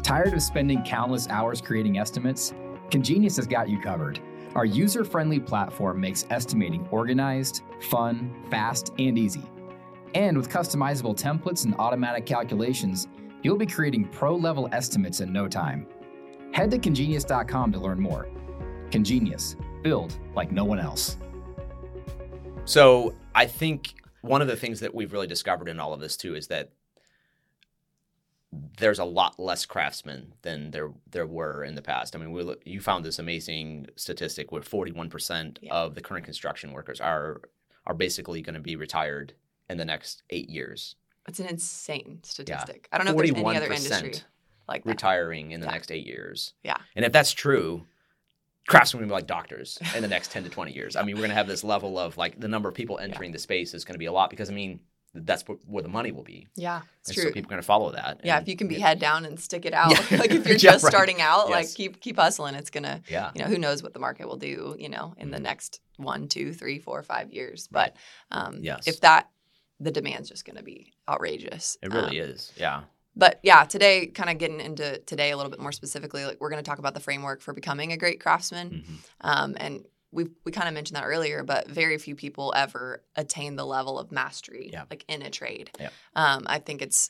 Tired 0.02 0.34
of 0.34 0.42
spending 0.42 0.82
countless 0.84 1.28
hours 1.28 1.62
creating 1.62 2.00
estimates? 2.00 2.52
Congenius 2.90 3.36
has 3.36 3.46
got 3.46 3.70
you 3.70 3.80
covered. 3.80 4.20
Our 4.56 4.66
user 4.66 5.06
friendly 5.06 5.40
platform 5.40 6.02
makes 6.02 6.26
estimating 6.32 6.88
organized, 6.90 7.62
fun, 7.92 8.34
fast, 8.50 8.92
and 8.98 9.20
easy. 9.20 9.44
And 10.16 10.36
with 10.36 10.50
customizable 10.50 11.16
templates 11.16 11.66
and 11.66 11.76
automatic 11.78 12.26
calculations, 12.26 13.08
you'll 13.44 13.58
be 13.58 13.66
creating 13.66 14.06
pro 14.10 14.36
level 14.36 14.70
estimates 14.72 15.20
in 15.22 15.32
no 15.32 15.48
time. 15.48 15.88
Head 16.52 16.72
to 16.72 16.78
congenius.com 16.80 17.72
to 17.72 17.80
learn 17.80 18.00
more. 18.00 18.28
Congenius, 18.92 19.56
build 19.84 20.18
like 20.36 20.52
no 20.52 20.66
one 20.66 20.80
else. 20.80 21.18
So 22.66 23.16
I 23.36 23.46
think 23.46 23.96
one 24.22 24.42
of 24.42 24.48
the 24.48 24.56
things 24.56 24.80
that 24.82 24.94
we've 24.94 25.14
really 25.14 25.28
discovered 25.28 25.70
in 25.70 25.80
all 25.80 25.94
of 25.94 26.00
this 26.00 26.18
too 26.18 26.36
is 26.36 26.48
that 26.48 26.72
there's 28.80 29.00
a 29.00 29.06
lot 29.06 29.40
less 29.40 29.66
craftsmen 29.66 30.34
than 30.42 30.72
there 30.72 30.92
there 31.10 31.28
were 31.28 31.64
in 31.64 31.76
the 31.76 31.82
past. 31.84 32.16
I 32.16 32.20
mean, 32.20 32.32
we 32.32 32.42
look, 32.42 32.62
you 32.66 32.82
found 32.82 33.06
this 33.06 33.20
amazing 33.20 33.88
statistic 33.96 34.52
where 34.52 34.62
41% 34.64 35.60
Yeah. 35.62 35.74
of 35.74 35.94
the 35.96 36.02
current 36.02 36.26
construction 36.26 36.72
workers 36.74 37.00
are 37.00 37.42
are 37.86 37.94
basically 37.94 38.42
going 38.42 38.56
to 38.56 38.60
be 38.60 38.76
retired 38.76 39.34
in 39.70 39.78
the 39.78 39.86
next 39.86 40.24
eight 40.32 40.50
years, 40.50 40.96
It's 41.30 41.40
an 41.40 41.48
insane 41.48 42.20
statistic. 42.24 42.88
I 42.92 42.98
don't 42.98 43.06
know 43.06 43.12
if 43.12 43.18
there's 43.18 43.32
any 43.46 43.58
other 43.58 43.72
industry 43.72 44.14
like 44.68 44.84
that. 44.84 44.90
retiring 44.90 45.52
in 45.52 45.62
the 45.62 45.68
Yeah. 45.68 45.72
next 45.72 45.92
eight 45.92 46.06
years. 46.06 46.54
Yeah. 46.64 46.78
And 46.96 47.06
if 47.06 47.12
that's 47.12 47.32
true, 47.32 47.86
craftsmen 48.68 49.02
will 49.02 49.08
be 49.10 49.14
like 49.14 49.28
doctors 49.28 49.80
in 49.96 50.02
the 50.02 50.08
next 50.08 50.32
10 50.32 50.44
to 50.44 50.50
20 50.50 50.74
years. 50.74 50.96
I 50.96 51.04
mean, 51.04 51.16
we're 51.16 51.22
going 51.22 51.30
to 51.30 51.36
have 51.36 51.48
this 51.48 51.64
level 51.64 51.98
of 51.98 52.18
like 52.18 52.40
the 52.40 52.48
number 52.48 52.70
of 52.70 52.76
people 52.76 53.00
entering 53.00 53.32
the 53.32 53.40
space 53.40 53.74
is 53.74 53.86
going 53.86 53.96
to 53.96 54.00
be 54.00 54.06
a 54.06 54.12
lot 54.12 54.30
because, 54.30 54.50
I 54.50 54.54
mean, 54.54 54.80
that's 55.16 55.44
where 55.66 55.82
the 55.82 55.90
money 55.90 56.12
will 56.12 56.22
be. 56.24 56.48
Yeah, 56.56 56.82
it's 57.00 57.10
And 57.10 57.16
true. 57.16 57.24
so 57.24 57.32
people 57.32 57.50
are 57.50 57.54
going 57.56 57.62
to 57.62 57.66
follow 57.66 57.92
that. 57.94 58.22
yeah, 58.24 58.40
if 58.40 58.48
you 58.48 58.56
can 58.56 58.68
be 58.68 58.78
head 58.80 59.00
down 59.00 59.26
and 59.26 59.40
stick 59.40 59.66
it 59.66 59.74
out, 59.74 59.90
Yeah. 60.12 60.18
like 60.20 60.30
if 60.32 60.46
you're 60.46 60.54
Yeah, 60.58 60.72
just 60.74 60.84
right. 60.84 60.92
starting 60.92 61.20
out, 61.20 61.50
like 61.50 61.74
keep 61.74 62.00
keep 62.00 62.16
hustling. 62.18 62.54
It's 62.54 62.70
gonna, 62.70 63.02
Yeah. 63.10 63.32
you 63.34 63.42
know, 63.42 63.48
who 63.48 63.58
knows 63.58 63.82
what 63.82 63.94
the 63.94 64.00
market 64.00 64.28
will 64.28 64.38
do, 64.38 64.76
you 64.78 64.88
know, 64.90 65.16
in 65.18 65.32
the 65.32 65.38
Mhm. 65.40 65.44
next 65.44 65.82
one, 65.98 66.28
two, 66.28 66.54
three, 66.54 66.78
four, 66.78 67.02
five 67.02 67.34
years. 67.34 67.68
But 67.72 67.96
um, 68.30 68.60
Yes. 68.62 68.88
if 68.88 69.02
that, 69.02 69.30
the 69.80 69.92
demand's 69.92 70.30
just 70.30 70.46
gonna 70.46 70.64
be 70.64 70.94
outrageous. 71.08 71.78
It 71.82 71.92
really 71.94 72.20
Um, 72.22 72.30
is. 72.30 72.52
Yeah. 72.58 72.84
But 73.16 73.40
yeah, 73.44 73.66
today, 73.66 74.08
kind 74.08 74.30
of 74.30 74.38
getting 74.38 74.62
into 74.62 75.00
today 75.00 75.32
a 75.32 75.38
little 75.38 75.50
bit 75.50 75.60
more 75.60 75.72
specifically, 75.72 76.24
like 76.26 76.40
we're 76.40 76.50
going 76.50 76.64
to 76.64 76.70
talk 76.70 76.80
about 76.80 76.94
the 76.94 77.00
framework 77.02 77.42
for 77.42 77.54
becoming 77.54 77.92
a 77.92 77.98
great 77.98 78.22
craftsman. 78.22 78.86
Mhm. 78.88 78.96
Um, 79.22 79.58
and 79.60 79.86
we 80.12 80.28
we 80.46 80.52
kind 80.52 80.68
of 80.68 80.74
mentioned 80.74 80.96
that 80.96 81.04
earlier, 81.06 81.44
but 81.44 81.68
very 81.68 81.98
few 81.98 82.16
people 82.16 82.54
ever 82.56 83.04
attain 83.16 83.56
the 83.58 83.66
level 83.66 84.00
of 84.00 84.12
mastery, 84.12 84.70
Yeah. 84.72 84.86
like 84.90 85.04
in 85.08 85.22
a 85.22 85.30
trade. 85.30 85.72
Yeah. 85.80 85.90
Um, 86.16 86.44
I 86.46 86.60
think 86.60 86.82
it's 86.82 87.10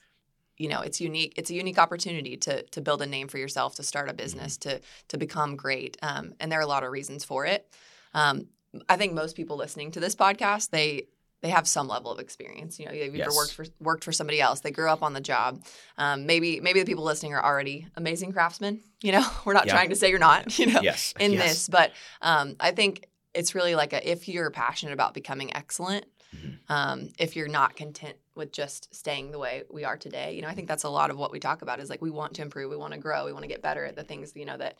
you 0.57 0.67
know 0.69 0.81
it's 0.81 0.99
unique. 0.99 1.33
It's 1.37 1.49
a 1.51 1.53
unique 1.53 1.77
opportunity 1.77 2.37
to 2.37 2.63
to 2.63 2.81
build 2.81 3.01
a 3.01 3.05
name 3.05 3.27
for 3.27 3.37
yourself, 3.37 3.75
to 3.75 3.83
start 3.83 4.09
a 4.09 4.13
business, 4.13 4.57
to 4.59 4.81
to 5.09 5.17
become 5.17 5.55
great. 5.57 5.97
Um, 6.01 6.33
and 6.39 6.51
there 6.51 6.59
are 6.59 6.63
a 6.63 6.67
lot 6.67 6.83
of 6.83 6.91
reasons 6.91 7.23
for 7.23 7.45
it. 7.45 7.71
Um, 8.13 8.47
I 8.87 8.95
think 8.97 9.13
most 9.13 9.35
people 9.35 9.57
listening 9.57 9.91
to 9.91 9.99
this 9.99 10.15
podcast, 10.15 10.69
they 10.71 11.07
they 11.41 11.49
have 11.49 11.67
some 11.67 11.87
level 11.87 12.11
of 12.11 12.19
experience. 12.19 12.79
You 12.79 12.85
know, 12.85 12.91
they've 12.91 13.15
either 13.15 13.33
worked 13.33 13.53
for 13.53 13.65
worked 13.79 14.03
for 14.03 14.11
somebody 14.11 14.41
else. 14.41 14.59
They 14.59 14.71
grew 14.71 14.89
up 14.89 15.01
on 15.03 15.13
the 15.13 15.21
job. 15.21 15.63
Um, 15.97 16.25
maybe 16.25 16.59
maybe 16.59 16.79
the 16.79 16.85
people 16.85 17.03
listening 17.03 17.33
are 17.33 17.43
already 17.43 17.87
amazing 17.95 18.33
craftsmen. 18.33 18.81
You 19.01 19.13
know, 19.13 19.25
we're 19.45 19.53
not 19.53 19.65
Yeah. 19.65 19.73
trying 19.73 19.89
to 19.89 19.95
say 19.95 20.09
you're 20.09 20.19
not. 20.19 20.57
You 20.59 20.67
know, 20.67 20.81
Yes. 20.81 21.13
in 21.19 21.31
yes. 21.33 21.43
this, 21.49 21.69
but 21.69 21.91
um, 22.21 22.55
I 22.59 22.71
think 22.71 23.07
it's 23.33 23.55
really 23.55 23.75
like 23.75 23.93
a 23.93 24.09
if 24.09 24.27
you're 24.27 24.49
passionate 24.51 24.93
about 24.93 25.13
becoming 25.13 25.55
excellent. 25.55 26.05
Mhm. 26.35 26.59
Um, 26.69 27.09
if 27.17 27.35
you're 27.35 27.47
not 27.47 27.75
content 27.75 28.15
with 28.35 28.51
just 28.51 28.93
staying 28.93 29.31
the 29.31 29.39
way 29.39 29.63
we 29.71 29.83
are 29.83 29.97
today, 29.97 30.35
you 30.35 30.41
know, 30.43 30.47
I 30.47 30.53
think 30.53 30.67
that's 30.67 30.83
a 30.83 30.89
lot 30.89 31.09
of 31.09 31.17
what 31.17 31.31
we 31.31 31.39
talk 31.39 31.63
about 31.63 31.79
is 31.79 31.89
like 31.89 32.01
we 32.03 32.11
want 32.11 32.35
to 32.35 32.41
improve, 32.43 32.69
we 32.69 32.77
want 32.77 32.93
to 32.93 32.99
grow, 32.99 33.25
we 33.25 33.33
want 33.33 33.43
to 33.43 33.47
get 33.47 33.63
better 33.63 33.83
at 33.83 33.95
the 33.95 34.03
things 34.03 34.33
you 34.35 34.45
know 34.45 34.57
that 34.57 34.77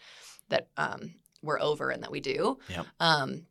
that 0.49 0.67
um, 0.77 1.15
we're 1.41 1.59
over 1.59 1.89
and 1.89 2.03
that 2.03 2.11
we 2.11 2.19
do. 2.19 2.59
Yep. 2.69 2.85
Um, 2.99 3.45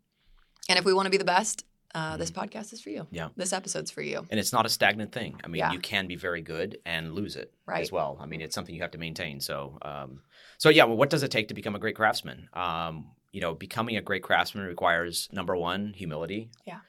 and 0.68 0.78
if 0.78 0.84
we 0.84 0.92
want 0.92 1.06
to 1.06 1.10
be 1.10 1.16
the 1.16 1.24
best, 1.24 1.64
uh, 1.94 2.16
this 2.16 2.30
podcast 2.30 2.72
is 2.72 2.80
for 2.80 2.90
you. 2.90 3.02
Mm-hmm. 3.02 3.14
Yeah. 3.14 3.28
This 3.36 3.52
episode's 3.52 3.90
for 3.90 4.02
you. 4.02 4.26
And 4.30 4.38
it's 4.38 4.52
not 4.52 4.66
a 4.66 4.68
stagnant 4.68 5.12
thing. 5.12 5.40
I 5.42 5.48
mean, 5.48 5.60
Yeah. 5.60 5.72
you 5.72 5.78
can 5.80 6.06
be 6.06 6.16
very 6.16 6.42
good 6.42 6.78
and 6.84 7.14
lose 7.14 7.36
it 7.36 7.52
Right. 7.66 7.80
as 7.80 7.90
well. 7.90 8.18
I 8.20 8.26
mean, 8.26 8.40
it's 8.40 8.54
something 8.54 8.74
you 8.74 8.82
have 8.82 8.90
to 8.92 8.98
maintain. 8.98 9.40
So, 9.40 9.78
um, 9.82 10.20
so 10.58 10.68
yeah. 10.68 10.84
Well, 10.84 10.96
what 10.96 11.10
does 11.10 11.22
it 11.22 11.30
take 11.30 11.48
to 11.48 11.54
become 11.54 11.74
a 11.74 11.78
great 11.78 11.96
craftsman? 11.96 12.48
Um, 12.52 13.12
you 13.32 13.40
know, 13.40 13.54
becoming 13.54 13.96
a 13.96 14.02
great 14.02 14.22
craftsman 14.22 14.64
requires 14.66 15.28
number 15.32 15.56
one, 15.56 15.92
humility. 15.94 16.50
Yeah. 16.66 16.80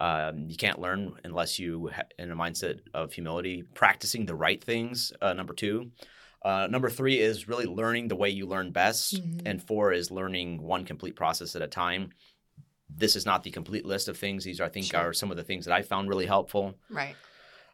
Um, 0.00 0.46
you 0.48 0.56
can't 0.56 0.78
learn 0.80 1.14
unless 1.24 1.58
you 1.58 1.88
ha- 1.94 2.04
in 2.18 2.30
a 2.30 2.36
mindset 2.36 2.80
of 2.94 3.12
humility. 3.12 3.62
Practicing 3.74 4.26
the 4.26 4.34
right 4.34 4.62
things. 4.62 5.12
Uh, 5.20 5.32
number 5.32 5.54
two. 5.54 5.90
Uh, 6.44 6.68
number 6.70 6.88
three 6.88 7.18
is 7.18 7.48
really 7.48 7.66
learning 7.66 8.06
the 8.06 8.14
way 8.14 8.30
you 8.30 8.46
learn 8.46 8.70
best, 8.70 9.16
Mhm. 9.16 9.42
and 9.44 9.60
four 9.60 9.92
is 9.92 10.12
learning 10.12 10.62
one 10.62 10.84
complete 10.84 11.16
process 11.16 11.56
at 11.56 11.62
a 11.62 11.66
time. 11.66 12.12
This 12.90 13.16
is 13.16 13.26
not 13.26 13.42
the 13.42 13.50
complete 13.50 13.84
list 13.84 14.08
of 14.08 14.16
things. 14.16 14.44
These, 14.44 14.60
are, 14.60 14.64
I 14.64 14.68
think, 14.68 14.86
Sure. 14.86 15.00
are 15.00 15.12
some 15.12 15.30
of 15.30 15.36
the 15.36 15.44
things 15.44 15.66
that 15.66 15.74
I 15.74 15.82
found 15.82 16.08
really 16.08 16.26
helpful 16.26 16.74
Right. 16.90 17.16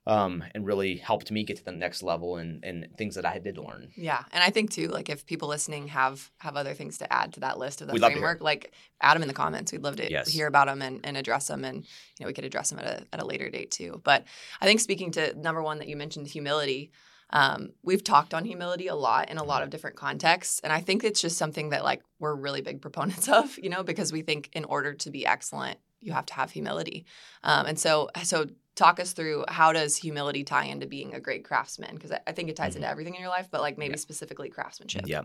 um, 0.06 0.44
and 0.54 0.66
really 0.66 0.96
helped 0.96 1.30
me 1.30 1.44
get 1.44 1.56
to 1.58 1.64
the 1.64 1.72
next 1.72 2.02
level 2.02 2.36
and, 2.36 2.62
and 2.64 2.88
things 2.98 3.14
that 3.14 3.24
I 3.24 3.38
did 3.38 3.56
learn. 3.56 3.90
Yeah, 3.96 4.22
and 4.32 4.42
I 4.44 4.50
think 4.50 4.70
too, 4.70 4.88
like 4.88 5.08
if 5.08 5.24
people 5.24 5.48
listening 5.48 5.88
have 5.88 6.30
have 6.38 6.56
other 6.56 6.74
things 6.74 6.98
to 6.98 7.10
add 7.12 7.32
to 7.34 7.40
that 7.40 7.58
list 7.58 7.80
of 7.80 7.86
the 7.86 7.94
We'd 7.94 8.00
love 8.02 8.10
to 8.10 8.18
hear. 8.18 8.22
framework, 8.22 8.42
like 8.42 8.72
add 9.00 9.14
them 9.14 9.22
in 9.22 9.28
the 9.28 9.34
comments. 9.34 9.72
We'd 9.72 9.82
love 9.82 9.96
to 9.96 10.10
Yes. 10.10 10.28
hear 10.28 10.46
about 10.46 10.66
them 10.66 10.82
and, 10.82 11.00
and 11.04 11.16
address 11.16 11.46
them, 11.48 11.64
and 11.64 11.84
you 11.84 11.88
know 12.20 12.26
we 12.26 12.34
could 12.34 12.44
address 12.44 12.68
them 12.70 12.80
at 12.80 12.86
a 12.86 13.06
at 13.14 13.22
a 13.22 13.24
later 13.24 13.48
date 13.48 13.70
too. 13.70 14.00
But 14.04 14.24
I 14.60 14.66
think 14.66 14.80
speaking 14.80 15.10
to 15.12 15.32
number 15.40 15.62
one 15.62 15.78
that 15.78 15.88
you 15.88 15.96
mentioned, 15.96 16.26
humility. 16.28 16.90
Um, 17.34 17.72
we've 17.82 18.02
talked 18.04 18.32
on 18.32 18.44
humility 18.44 18.86
a 18.86 18.94
lot 18.94 19.28
in 19.28 19.38
a 19.38 19.44
lot 19.44 19.62
of 19.62 19.68
different 19.70 19.96
contexts, 19.96 20.60
and 20.60 20.72
I 20.72 20.80
think 20.80 21.02
it's 21.04 21.20
just 21.20 21.36
something 21.36 21.70
that 21.70 21.82
like 21.84 22.02
we're 22.20 22.34
really 22.34 22.62
big 22.62 22.80
proponents 22.80 23.28
of, 23.40 23.58
you 23.58 23.68
know, 23.68 23.82
because 23.82 24.12
we 24.12 24.22
think 24.22 24.48
in 24.52 24.64
order 24.64 24.94
to 24.94 25.10
be 25.10 25.26
excellent, 25.26 25.78
you 26.00 26.12
have 26.12 26.26
to 26.26 26.34
have 26.34 26.50
humility. 26.52 27.04
Um, 27.42 27.66
and 27.66 27.78
so, 27.78 28.08
so 28.22 28.46
talk 28.76 29.00
us 29.00 29.12
through 29.12 29.44
how 29.48 29.72
does 29.72 29.96
humility 29.96 30.44
tie 30.44 30.64
into 30.66 30.86
being 30.86 31.14
a 31.14 31.20
great 31.20 31.44
craftsman? 31.44 31.94
Because 31.94 32.12
I, 32.12 32.20
I 32.26 32.32
think 32.32 32.50
it 32.50 32.56
ties 32.56 32.72
Mhm. 32.74 32.76
into 32.76 32.88
everything 32.88 33.14
in 33.14 33.20
your 33.20 33.30
life, 33.30 33.48
but 33.50 33.60
like 33.60 33.78
maybe 33.78 33.92
Yeah. 33.94 33.98
specifically 33.98 34.48
craftsmanship. 34.48 35.06
Yeah. 35.06 35.22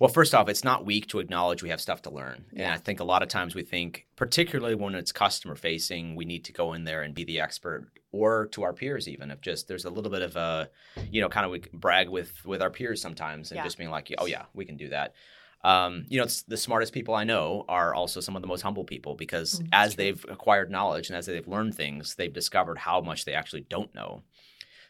Well, 0.00 0.08
first 0.10 0.34
off, 0.34 0.48
it's 0.48 0.64
not 0.64 0.84
weak 0.84 1.06
to 1.08 1.20
acknowledge 1.20 1.62
we 1.62 1.68
have 1.70 1.80
stuff 1.80 2.02
to 2.02 2.10
learn. 2.10 2.46
And 2.56 2.72
I 2.72 2.78
think 2.78 2.98
a 2.98 3.04
lot 3.04 3.22
of 3.22 3.28
times 3.28 3.54
we 3.54 3.62
think, 3.62 4.06
particularly 4.16 4.74
when 4.74 4.94
it's 4.96 5.12
customer 5.12 5.54
facing, 5.54 6.16
we 6.16 6.24
need 6.24 6.44
to 6.46 6.52
go 6.52 6.72
in 6.72 6.82
there 6.84 7.02
and 7.02 7.14
be 7.14 7.24
the 7.24 7.40
expert 7.40 7.90
or 8.14 8.46
to 8.46 8.62
our 8.62 8.72
peers 8.72 9.08
even 9.08 9.30
if 9.30 9.40
just 9.40 9.66
there's 9.68 9.84
a 9.84 9.90
little 9.90 10.10
bit 10.10 10.22
of 10.22 10.36
a 10.36 10.68
you 11.10 11.20
know 11.20 11.28
kind 11.28 11.44
of 11.46 11.52
we 11.52 11.60
brag 11.72 12.08
with 12.08 12.32
with 12.46 12.62
our 12.62 12.70
peers 12.70 13.00
sometimes 13.00 13.50
and 13.50 13.58
Yeah. 13.58 13.64
just 13.64 13.78
being 13.78 13.90
like 13.90 14.12
oh 14.18 14.26
yeah 14.26 14.44
we 14.54 14.64
can 14.64 14.76
do 14.76 14.88
that 14.88 15.14
um, 15.62 16.04
you 16.10 16.18
know 16.18 16.24
it's, 16.24 16.42
the 16.42 16.56
smartest 16.56 16.92
people 16.92 17.14
i 17.14 17.24
know 17.24 17.64
are 17.68 17.94
also 17.94 18.20
some 18.20 18.36
of 18.36 18.42
the 18.42 18.48
most 18.48 18.62
humble 18.62 18.84
people 18.84 19.14
because 19.14 19.60
Mm, 19.60 19.68
as 19.72 19.96
they've 19.96 20.24
acquired 20.28 20.70
knowledge 20.70 21.08
and 21.08 21.16
as 21.16 21.26
they've 21.26 21.48
learned 21.48 21.74
things 21.74 22.14
they've 22.14 22.32
discovered 22.32 22.78
how 22.78 23.00
much 23.00 23.24
they 23.24 23.34
actually 23.34 23.62
don't 23.62 23.94
know 23.94 24.22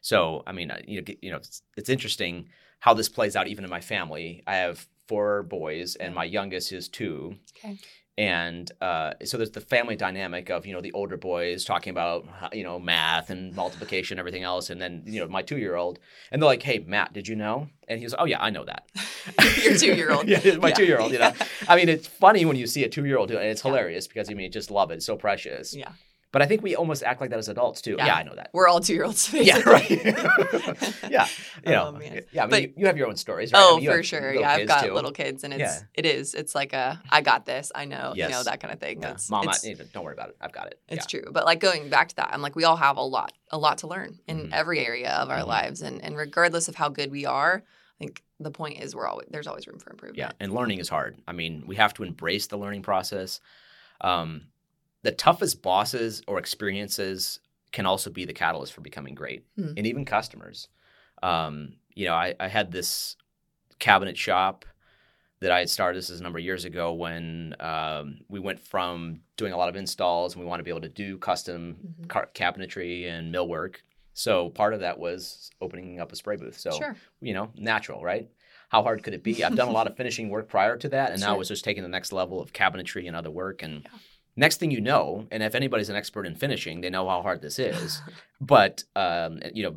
so 0.01 0.43
i 0.47 0.53
mean 0.53 0.71
uh, 0.71 0.79
you 0.87 1.01
know, 1.01 1.15
you 1.23 1.31
know 1.31 1.37
it's, 1.39 1.63
it's 1.77 1.89
interesting 1.89 2.49
how 2.81 2.93
this 2.95 3.09
plays 3.09 3.37
out 3.37 3.49
even 3.49 3.65
in 3.65 3.71
my 3.71 3.81
family 3.81 4.43
i 4.47 4.57
have 4.57 4.87
four 5.07 5.43
boys, 5.43 5.97
and 5.97 6.15
my 6.15 6.25
youngest 6.25 6.73
is 6.73 6.89
two. 6.89 7.37
Okay. 7.57 7.77
And 8.17 8.71
uh, 8.81 9.15
so 9.25 9.37
there's 9.37 9.51
the 9.51 9.61
family 9.61 9.97
dynamic 9.97 10.49
of 10.49 10.67
you 10.67 10.73
know 10.73 10.81
the 10.81 10.93
older 10.93 11.17
boys 11.17 11.65
talking 11.65 11.91
about 11.91 12.25
you 12.53 12.63
know 12.63 12.79
math 12.79 13.29
and 13.31 13.53
multiplication, 13.57 14.15
and 14.15 14.21
everything 14.21 14.45
else, 14.45 14.71
and 14.71 14.81
then 14.81 15.03
you 15.05 15.19
know 15.21 15.27
my 15.27 15.43
two 15.43 15.59
year 15.59 15.75
old, 15.75 15.99
and 16.31 16.41
they're 16.41 16.47
like, 16.47 16.63
"Hey, 16.63 16.79
Matt, 16.87 17.13
did 17.13 17.27
you 17.27 17.35
know?" 17.35 17.69
And 17.89 17.99
he 17.99 18.07
was, 18.07 18.15
"Oh 18.17 18.25
yeah, 18.25 18.41
I 18.41 18.51
know 18.51 18.65
that." 18.67 18.89
Your 19.65 19.77
two-year-old. 19.77 20.29
yeah, 20.29 20.39
my 20.59 20.69
Yeah. 20.69 20.75
two 20.75 20.85
year 20.85 21.01
old. 21.01 21.11
You 21.13 21.19
know, 21.19 21.33
I 21.69 21.75
mean, 21.75 21.89
it's 21.89 22.07
funny 22.07 22.45
when 22.45 22.57
you 22.57 22.69
see 22.69 22.85
a 22.85 22.89
two 22.89 23.05
year 23.05 23.19
old 23.19 23.29
do 23.31 23.35
it, 23.37 23.41
and 23.41 23.49
it's 23.49 23.65
Yeah. 23.65 23.71
hilarious 23.73 24.07
because 24.07 24.31
I 24.31 24.35
mean, 24.35 24.53
just 24.53 24.71
love 24.71 24.93
it. 24.93 24.95
It's 24.95 25.07
so 25.07 25.17
precious. 25.17 25.75
Yeah. 25.75 25.91
But 26.35 26.43
I 26.43 26.47
think 26.47 26.63
we 26.63 26.75
almost 26.75 27.03
act 27.05 27.21
like 27.21 27.31
that 27.31 27.39
as 27.39 27.49
adults 27.49 27.81
too. 27.81 27.95
Yeah. 27.97 28.07
Yeah, 28.07 28.15
I 28.17 28.23
know 28.25 28.35
that. 28.35 28.51
We're 28.53 28.67
all 28.69 28.81
two 28.81 28.93
year 28.93 29.05
olds. 29.05 29.33
Yeah, 29.51 29.61
right. 29.61 29.89
yeah, 31.09 31.27
you 31.65 31.73
know, 31.73 31.87
Oh, 31.87 31.93
man. 31.93 32.23
yeah. 32.33 32.43
I 32.43 32.47
mean, 32.47 32.51
But- 32.51 32.63
you, 32.63 32.73
you 32.79 32.87
have 32.87 32.97
your 32.97 33.07
own 33.07 33.17
stories, 33.17 33.53
right? 33.53 33.61
I 33.61 33.63
Oh, 33.65 33.77
mean, 33.79 33.87
for 33.89 34.03
sure. 34.03 34.35
Yeah, 34.35 34.51
I've 34.51 34.67
got 34.67 34.85
too. 34.85 34.93
little 34.93 35.13
kids, 35.13 35.45
and 35.45 35.53
it's 35.55 35.61
Yeah. 35.61 35.81
it 35.95 36.05
is. 36.07 36.35
It's 36.35 36.55
like 36.55 36.73
a 36.73 37.01
I 37.09 37.21
got 37.21 37.47
this. 37.47 37.71
I 37.75 37.85
know. 37.85 38.13
You 38.17 38.29
know 38.29 38.43
that 38.43 38.59
kind 38.61 38.75
of 38.75 38.81
thing. 38.81 39.01
Yeah. 39.01 39.13
It's, 39.13 39.31
Mom, 39.31 39.49
I, 39.49 39.55
don't 39.93 40.05
worry 40.05 40.15
about 40.15 40.31
it. 40.31 40.37
I've 40.41 40.53
got 40.53 40.67
it. 40.67 40.81
it's 40.89 41.07
yeah. 41.15 41.21
true. 41.21 41.31
But 41.33 41.45
like 41.45 41.61
going 41.61 41.89
back 41.89 42.09
to 42.09 42.17
that, 42.17 42.31
I'm 42.33 42.43
like 42.43 42.57
we 42.57 42.65
all 42.65 42.77
have 42.77 42.97
a 42.97 43.03
lot, 43.03 43.33
a 43.51 43.59
lot 43.59 43.79
to 43.79 43.87
learn 43.87 44.19
in 44.27 44.49
Mhm. 44.49 44.53
every 44.53 44.85
area 44.85 45.13
of 45.13 45.31
our 45.31 45.39
Mhm. 45.43 45.47
lives, 45.47 45.83
and 45.83 46.03
and 46.03 46.17
regardless 46.17 46.67
of 46.69 46.75
how 46.75 46.89
good 46.89 47.13
we 47.13 47.27
are, 47.27 47.63
I 47.65 47.97
think 47.99 48.23
the 48.41 48.51
point 48.51 48.81
is 48.83 48.97
we're 48.97 49.07
always 49.07 49.29
there's 49.31 49.47
always 49.47 49.69
room 49.69 49.79
for 49.79 49.91
improvement. 49.91 50.19
Yeah, 50.19 50.33
and 50.41 50.53
learning 50.53 50.81
is 50.81 50.89
hard. 50.89 51.17
I 51.29 51.33
mean, 51.33 51.63
we 51.67 51.77
have 51.77 51.95
to 51.95 52.03
embrace 52.03 52.49
the 52.49 52.57
learning 52.59 52.83
process. 52.83 53.41
Um, 54.01 54.49
the 55.05 55.13
toughest 55.13 55.63
bosses 55.63 56.23
or 56.27 56.39
experiences 56.39 57.39
can 57.73 57.87
also 57.87 58.11
be 58.11 58.25
the 58.25 58.33
catalyst 58.33 58.73
for 58.73 58.81
becoming 58.81 59.15
great, 59.15 59.45
Hmm. 59.57 59.73
and 59.77 59.87
even 59.87 60.05
customers. 60.05 60.69
Um, 61.23 61.75
you 61.95 62.07
know, 62.07 62.15
I, 62.15 62.35
I 62.41 62.49
had 62.49 62.73
this 62.73 63.17
cabinet 63.79 64.17
shop 64.17 64.65
that 65.41 65.51
I 65.53 65.59
had 65.61 65.71
started. 65.71 65.99
This 65.99 66.11
is 66.11 66.21
a 66.21 66.23
number 66.23 66.39
of 66.39 66.45
years 66.45 66.65
ago 66.65 66.93
when 66.93 67.55
um, 67.61 68.21
we 68.29 68.41
went 68.41 68.61
from 68.61 69.21
doing 69.37 69.53
a 69.53 69.57
lot 69.57 69.69
of 69.69 69.77
installs 69.77 70.35
and 70.35 70.43
we 70.43 70.49
want 70.49 70.61
to 70.61 70.65
be 70.65 70.71
able 70.71 70.81
to 70.83 70.89
do 70.89 71.19
custom 71.19 71.77
Mhm. 72.03 72.09
car- 72.09 72.31
cabinetry 72.35 73.07
and 73.09 73.35
millwork. 73.35 73.77
So 74.15 74.49
part 74.51 74.75
of 74.75 74.81
that 74.81 74.99
was 74.99 75.51
opening 75.61 76.01
up 76.01 76.13
a 76.13 76.17
spray 76.17 76.37
booth. 76.37 76.59
So 76.59 76.71
sure. 76.71 76.97
you 77.21 77.35
know, 77.35 77.51
natural, 77.57 78.03
right? 78.03 78.29
How 78.69 78.83
hard 78.83 79.03
could 79.03 79.13
it 79.15 79.23
be? 79.23 79.45
I've 79.45 79.57
done 79.57 79.69
a 79.69 79.73
lot 79.73 79.87
of 79.87 79.97
finishing 80.01 80.31
work 80.31 80.49
prior 80.49 80.77
to 80.79 80.89
that, 80.91 81.11
and 81.13 81.21
now 81.21 81.29
Sure. 81.29 81.35
it 81.35 81.39
was 81.39 81.49
just 81.49 81.65
taking 81.65 81.83
the 81.83 81.89
next 81.89 82.13
level 82.13 82.41
of 82.41 82.53
cabinetry 82.53 83.07
and 83.07 83.17
other 83.17 83.31
work. 83.31 83.63
And 83.63 83.83
Yeah. 83.83 83.91
Next 84.37 84.59
thing 84.59 84.71
you 84.71 84.81
know, 84.81 85.27
and 85.31 85.43
if 85.43 85.55
anybody's 85.55 85.89
an 85.89 85.97
expert 85.97 86.27
in 86.27 86.35
finishing, 86.35 86.81
they 86.81 86.91
know 86.91 87.09
how 87.09 87.23
hard 87.23 87.41
this 87.43 87.59
is. 87.59 88.03
but 88.41 88.85
um, 88.97 89.41
you 89.55 89.63
know, 89.65 89.77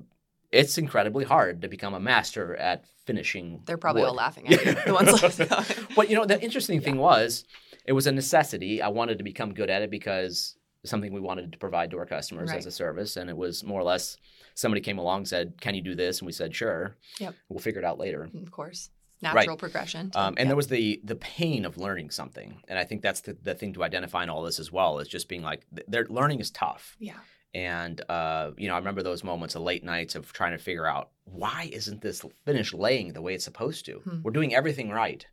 it's 0.51 0.77
incredibly 0.77 1.25
hard 1.25 1.61
to 1.61 1.67
become 1.67 1.93
a 1.93 1.99
master 1.99 2.55
at 2.55 2.85
finishing. 3.05 3.61
They're 3.65 3.77
probably 3.77 4.03
all 4.03 4.13
laughing 4.13 4.47
at 4.47 4.65
you. 4.65 4.73
The 4.85 4.93
ones 4.93 5.21
like 5.39 5.87
But 5.95 6.09
you 6.09 6.15
know, 6.15 6.25
the 6.25 6.41
interesting 6.41 6.81
thing 6.81 6.97
was, 6.97 7.43
it 7.85 7.93
was 7.93 8.07
a 8.07 8.11
necessity. 8.11 8.81
I 8.81 8.87
wanted 8.89 9.17
to 9.17 9.23
become 9.23 9.53
good 9.53 9.69
at 9.69 9.81
it 9.81 9.89
because 9.91 10.55
something 10.83 11.11
we 11.11 11.19
wanted 11.19 11.51
to 11.51 11.57
provide 11.57 11.91
to 11.91 11.97
our 11.97 12.05
customers 12.05 12.49
Right. 12.49 12.57
as 12.57 12.65
a 12.65 12.71
service, 12.71 13.17
and 13.17 13.29
it 13.29 13.35
was 13.35 13.63
more 13.63 13.79
or 13.79 13.83
less 13.83 14.17
somebody 14.55 14.81
came 14.81 14.97
along 14.97 15.19
and 15.19 15.27
said, 15.27 15.53
"Can 15.59 15.75
you 15.75 15.81
do 15.81 15.95
this?" 15.95 16.19
And 16.19 16.25
we 16.25 16.31
said, 16.31 16.55
"Sure." 16.55 16.95
Yep. 17.19 17.35
We'll 17.49 17.59
figure 17.59 17.81
it 17.81 17.85
out 17.85 17.97
later. 17.99 18.29
of 18.41 18.51
course, 18.51 18.89
natural 19.21 19.57
progression. 19.57 20.11
to- 20.11 20.19
Um, 20.19 20.27
and 20.37 20.37
yeah. 20.39 20.45
there 20.45 20.55
was 20.55 20.67
the 20.67 20.99
the 21.03 21.15
pain 21.15 21.65
of 21.65 21.77
learning 21.77 22.11
something, 22.11 22.61
and 22.67 22.77
I 22.79 22.83
think 22.85 23.01
that's 23.01 23.21
the, 23.21 23.33
the 23.41 23.55
thing 23.55 23.73
to 23.73 23.83
identify 23.83 24.23
in 24.23 24.29
all 24.29 24.43
this 24.43 24.59
as 24.59 24.71
well 24.71 24.99
is 24.99 25.07
just 25.07 25.27
being 25.27 25.41
like, 25.41 25.65
their 25.87 26.05
learning 26.05 26.39
is 26.39 26.51
tough, 26.51 26.95
yeah. 26.99 27.19
and 27.53 28.01
uh, 28.09 28.51
you 28.57 28.67
know 28.67 28.75
I 28.75 28.77
remember 28.77 29.03
those 29.03 29.23
moments 29.23 29.55
of 29.55 29.61
late 29.63 29.83
nights 29.83 30.15
of 30.15 30.31
trying 30.33 30.51
to 30.51 30.57
figure 30.63 30.85
out 30.85 31.09
why 31.25 31.69
isn't 31.73 32.01
this 32.01 32.23
finished 32.45 32.73
laying 32.73 33.13
the 33.13 33.21
way 33.21 33.33
it's 33.33 33.43
supposed 33.45 33.85
to? 33.85 33.93
Hmm. 33.99 34.21
We're 34.23 34.31
doing 34.31 34.53
everything 34.55 34.89
right, 34.91 35.25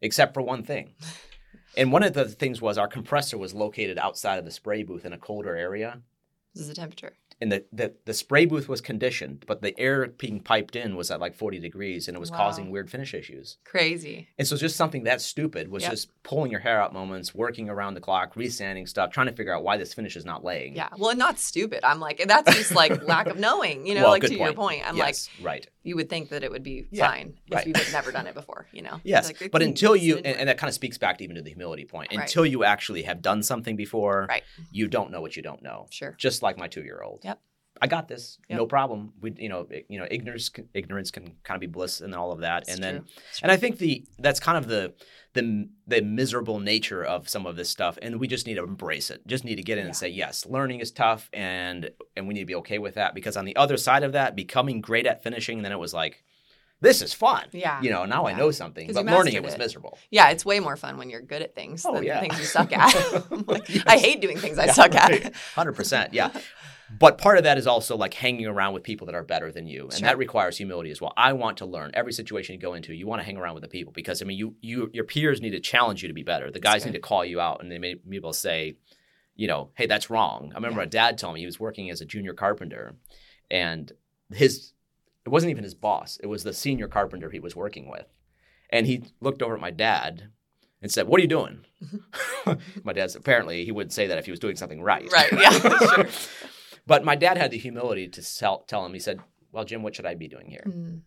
except 0.00 0.34
for 0.34 0.42
one 0.42 0.62
thing. 0.62 0.94
And 1.76 1.92
one 1.92 2.02
of 2.02 2.14
the 2.14 2.24
things 2.24 2.60
was 2.60 2.78
our 2.78 2.88
compressor 2.88 3.38
was 3.38 3.54
located 3.54 3.96
outside 3.96 4.40
of 4.40 4.44
the 4.44 4.50
spray 4.50 4.82
booth 4.82 5.04
in 5.04 5.12
a 5.12 5.18
colder 5.18 5.54
area, 5.56 6.02
This 6.52 6.62
is 6.62 6.68
the 6.68 6.74
temperature. 6.74 7.12
And 7.40 7.50
the, 7.50 7.64
the, 7.72 7.94
the 8.04 8.12
spray 8.14 8.44
booth 8.44 8.68
was 8.68 8.80
conditioned, 8.80 9.44
but 9.46 9.62
the 9.62 9.78
air 9.78 10.06
being 10.08 10.40
piped 10.40 10.76
in 10.76 10.96
was 10.96 11.10
at 11.10 11.20
like 11.20 11.34
40 11.34 11.58
degrees, 11.58 12.06
and 12.08 12.16
it 12.16 12.20
was 12.20 12.30
Wow. 12.30 12.36
causing 12.36 12.70
weird 12.70 12.90
finish 12.90 13.14
issues. 13.14 13.56
Crazy. 13.64 14.28
And 14.38 14.46
so 14.46 14.56
just 14.56 14.76
something 14.76 15.04
that 15.04 15.20
stupid 15.20 15.68
was 15.70 15.82
Yep. 15.84 15.92
just 15.92 16.22
pulling 16.22 16.50
your 16.50 16.60
hair 16.60 16.80
out 16.82 16.92
moments, 16.92 17.34
working 17.34 17.68
around 17.70 17.94
the 17.94 18.00
clock, 18.00 18.36
resanding 18.36 18.86
stuff, 18.86 19.10
trying 19.10 19.26
to 19.28 19.32
figure 19.32 19.54
out 19.54 19.62
why 19.64 19.76
this 19.78 19.94
finish 19.94 20.16
is 20.16 20.24
not 20.24 20.44
laying. 20.44 20.76
Yeah. 20.76 20.88
Well, 20.98 21.16
not 21.16 21.38
stupid. 21.38 21.80
I'm 21.84 22.00
like, 22.00 22.22
that's 22.26 22.54
just 22.56 22.74
like 22.74 23.02
lack 23.06 23.26
of 23.26 23.38
knowing, 23.38 23.86
you 23.86 23.94
know, 23.94 24.02
Well, 24.02 24.10
like 24.10 24.22
to 24.24 24.34
your 24.36 24.52
point. 24.52 24.82
I'm 24.86 24.96
like, 24.98 25.16
right. 25.40 25.66
You 25.82 25.96
would 25.96 26.08
think 26.08 26.28
that 26.30 26.42
it 26.42 26.50
would 26.50 26.62
be 26.62 26.86
Yeah, 26.90 27.08
fine 27.08 27.38
if 27.46 27.66
you 27.66 27.72
had 27.74 27.92
never 27.92 28.12
done 28.12 28.26
it 28.26 28.34
before, 28.34 28.66
you 28.72 28.82
know? 28.82 29.00
Yes, 29.04 29.26
Like, 29.40 29.50
but 29.50 29.62
until 29.62 29.96
you, 29.96 30.16
and, 30.18 30.26
and 30.26 30.48
that 30.48 30.58
kind 30.58 30.68
of 30.68 30.74
speaks 30.74 30.98
back 30.98 31.18
to 31.18 31.24
even 31.24 31.36
to 31.36 31.42
the 31.42 31.50
humility 31.50 31.84
point. 31.84 32.10
Right. 32.12 32.20
Until 32.22 32.44
you 32.44 32.64
actually 32.64 33.02
have 33.02 33.22
done 33.22 33.42
something 33.42 33.76
before, 33.76 34.26
Right. 34.28 34.42
you 34.70 34.88
don't 34.88 35.10
know 35.10 35.20
what 35.20 35.36
you 35.36 35.42
don't 35.42 35.62
know. 35.62 35.86
Sure. 35.90 36.14
Just 36.18 36.42
like 36.42 36.58
my 36.58 36.68
two-year-old. 36.68 37.20
Yep. 37.24 37.40
I 37.82 37.86
got 37.86 38.08
this, 38.08 38.38
Yep. 38.48 38.58
no 38.58 38.66
problem. 38.66 39.12
We, 39.20 39.32
you 39.38 39.48
know, 39.48 39.66
you 39.88 39.98
know, 39.98 40.06
ignorance, 40.10 40.50
ignorance 40.74 41.10
can 41.10 41.32
kind 41.44 41.56
of 41.56 41.60
be 41.60 41.66
bliss 41.66 42.00
and 42.00 42.14
all 42.14 42.30
of 42.32 42.40
that. 42.40 42.62
It's 42.62 42.74
and 42.74 42.82
then, 42.84 42.94
true. 42.98 43.04
It's 43.30 43.40
and 43.42 43.50
I 43.50 43.56
think 43.56 43.78
the 43.78 44.04
that's 44.18 44.38
kind 44.40 44.58
of 44.58 44.66
the 44.68 44.92
the 45.32 45.68
the 45.86 46.02
miserable 46.02 46.58
nature 46.60 47.04
of 47.04 47.28
some 47.28 47.46
of 47.46 47.56
this 47.56 47.68
stuff, 47.70 47.98
and 48.02 48.18
we 48.20 48.26
just 48.28 48.46
need 48.46 48.54
to 48.56 48.64
embrace 48.64 49.10
it. 49.10 49.26
Just 49.26 49.44
need 49.44 49.56
to 49.56 49.62
get 49.62 49.78
in 49.78 49.84
Yeah. 49.84 49.88
and 49.88 49.96
say, 49.96 50.08
yes, 50.08 50.44
learning 50.46 50.80
is 50.80 50.90
tough, 50.90 51.30
and 51.32 51.90
and 52.16 52.28
we 52.28 52.34
need 52.34 52.40
to 52.40 52.46
be 52.46 52.54
okay 52.56 52.78
with 52.78 52.94
that 52.94 53.14
because 53.14 53.36
on 53.36 53.44
the 53.44 53.56
other 53.56 53.76
side 53.76 54.02
of 54.02 54.12
that, 54.12 54.36
becoming 54.36 54.80
great 54.80 55.06
at 55.06 55.22
finishing, 55.22 55.62
then 55.62 55.72
it 55.72 55.78
was 55.78 55.94
like, 55.94 56.22
this 56.80 57.02
is 57.02 57.12
fun. 57.12 57.44
Yeah. 57.52 57.80
You 57.82 57.90
know, 57.90 58.04
now 58.06 58.26
I 58.26 58.32
know 58.32 58.50
something, 58.50 58.90
but 58.92 59.04
learning 59.04 59.34
it 59.34 59.42
was 59.42 59.54
it. 59.54 59.58
miserable. 59.58 59.98
Yeah, 60.10 60.30
it's 60.30 60.44
way 60.44 60.60
more 60.60 60.76
fun 60.76 60.96
when 60.98 61.10
you're 61.10 61.20
good 61.20 61.42
at 61.42 61.54
things 61.54 61.84
Oh, 61.86 61.94
than 61.94 62.04
yeah. 62.04 62.20
things 62.20 62.38
you 62.38 62.44
suck 62.44 62.72
at. 62.72 62.94
Like, 63.46 63.68
I 63.86 63.98
hate 63.98 64.20
doing 64.20 64.38
things 64.38 64.58
I 64.58 64.66
suck 64.68 64.94
at. 64.94 65.34
Hundred 65.54 65.72
percent, 65.72 66.14
yeah. 66.14 66.30
But 66.98 67.18
part 67.18 67.38
of 67.38 67.44
that 67.44 67.56
is 67.56 67.68
also 67.68 67.96
like 67.96 68.14
hanging 68.14 68.46
around 68.46 68.74
with 68.74 68.82
people 68.82 69.06
that 69.06 69.14
are 69.14 69.22
better 69.22 69.52
than 69.52 69.66
you, 69.68 69.84
and 69.84 69.92
Sure. 69.94 70.06
that 70.08 70.18
requires 70.18 70.56
humility 70.56 70.90
as 70.90 71.00
well. 71.00 71.12
I 71.16 71.34
want 71.34 71.58
to 71.58 71.66
learn 71.66 71.92
every 71.94 72.12
situation 72.12 72.54
you 72.54 72.60
go 72.60 72.74
into. 72.74 72.92
You 72.92 73.06
want 73.06 73.20
to 73.20 73.24
hang 73.26 73.36
around 73.36 73.54
with 73.54 73.62
the 73.62 73.68
people 73.68 73.92
because 73.92 74.20
I 74.22 74.24
mean, 74.24 74.38
you 74.38 74.56
you 74.60 74.90
your 74.92 75.04
peers 75.04 75.40
need 75.40 75.50
to 75.50 75.60
challenge 75.60 76.02
you 76.02 76.08
to 76.08 76.14
be 76.14 76.24
better. 76.24 76.50
The 76.50 76.58
guys 76.60 76.84
need 76.84 76.94
to 76.94 76.98
call 77.00 77.24
you 77.24 77.40
out, 77.40 77.62
and 77.62 77.70
they 77.70 77.78
may 77.78 77.94
be 77.94 78.16
able 78.16 78.32
to 78.32 78.38
say, 78.38 78.76
you 79.36 79.46
know, 79.46 79.70
hey, 79.76 79.86
that's 79.86 80.10
wrong. 80.10 80.50
I 80.52 80.56
remember 80.56 80.80
Yeah. 80.80 80.86
a 80.86 80.90
dad 80.90 81.16
told 81.18 81.34
me 81.34 81.40
he 81.40 81.46
was 81.46 81.60
working 81.60 81.90
as 81.90 82.00
a 82.00 82.04
junior 82.04 82.34
carpenter, 82.34 82.96
and 83.50 83.92
his 84.32 84.72
it 85.24 85.28
wasn't 85.28 85.50
even 85.50 85.64
his 85.64 85.74
boss; 85.74 86.18
it 86.22 86.26
was 86.26 86.42
the 86.44 86.52
senior 86.52 86.88
carpenter 86.88 87.30
he 87.30 87.40
was 87.40 87.54
working 87.56 87.88
with, 87.90 88.06
and 88.70 88.86
he 88.86 89.04
looked 89.20 89.42
over 89.42 89.54
at 89.54 89.60
my 89.60 89.70
dad 89.70 90.30
and 90.82 90.90
said, 90.90 91.06
"What 91.06 91.18
are 91.18 91.22
you 91.22 91.28
doing?" 91.28 91.64
my 92.84 92.92
dad's 92.92 93.16
apparently 93.16 93.64
he 93.64 93.72
wouldn't 93.72 93.92
say 93.92 94.06
that 94.06 94.18
if 94.18 94.24
he 94.24 94.30
was 94.30 94.40
doing 94.40 94.56
something 94.56 94.82
right. 94.82 95.10
Right, 95.12 95.32
yeah, 95.32 95.50
sure. 95.94 96.06
But 96.86 97.04
my 97.04 97.16
dad 97.16 97.36
had 97.36 97.50
the 97.50 97.58
humility 97.58 98.08
to 98.08 98.22
sell, 98.22 98.60
tell 98.66 98.84
him. 98.84 98.92
He 98.94 98.98
said, 99.00 99.20
"Well, 99.52 99.64
Jim, 99.64 99.82
what 99.82 99.94
should 99.94 100.06
I 100.06 100.14
be 100.14 100.28
doing 100.28 100.48
here?" 100.48 100.64
Mm, 100.66 101.00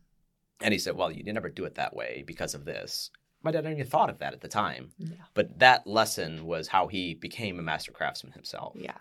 And 0.62 0.72
he 0.74 0.77
said, 0.79 0.96
"Well, 0.96 1.12
you 1.12 1.24
never 1.34 1.50
do 1.50 1.65
it 1.65 1.75
that 1.75 1.96
way 1.96 2.24
because 2.25 2.53
of 2.53 2.65
this." 2.65 3.10
My 3.41 3.51
dad 3.51 3.65
hadn't 3.65 3.79
even 3.79 3.89
thought 3.91 4.10
of 4.10 4.20
that 4.20 4.32
at 4.34 4.39
the 4.39 4.48
time. 4.48 4.91
yeah. 4.98 5.17
But 5.34 5.60
that 5.60 5.86
lesson 5.86 6.46
was 6.46 6.70
how 6.70 6.88
he 6.88 7.13
became 7.13 7.60
a 7.60 7.62
master 7.62 7.91
craftsman 7.91 8.32
himself. 8.32 8.74
Yeah. 8.79 8.96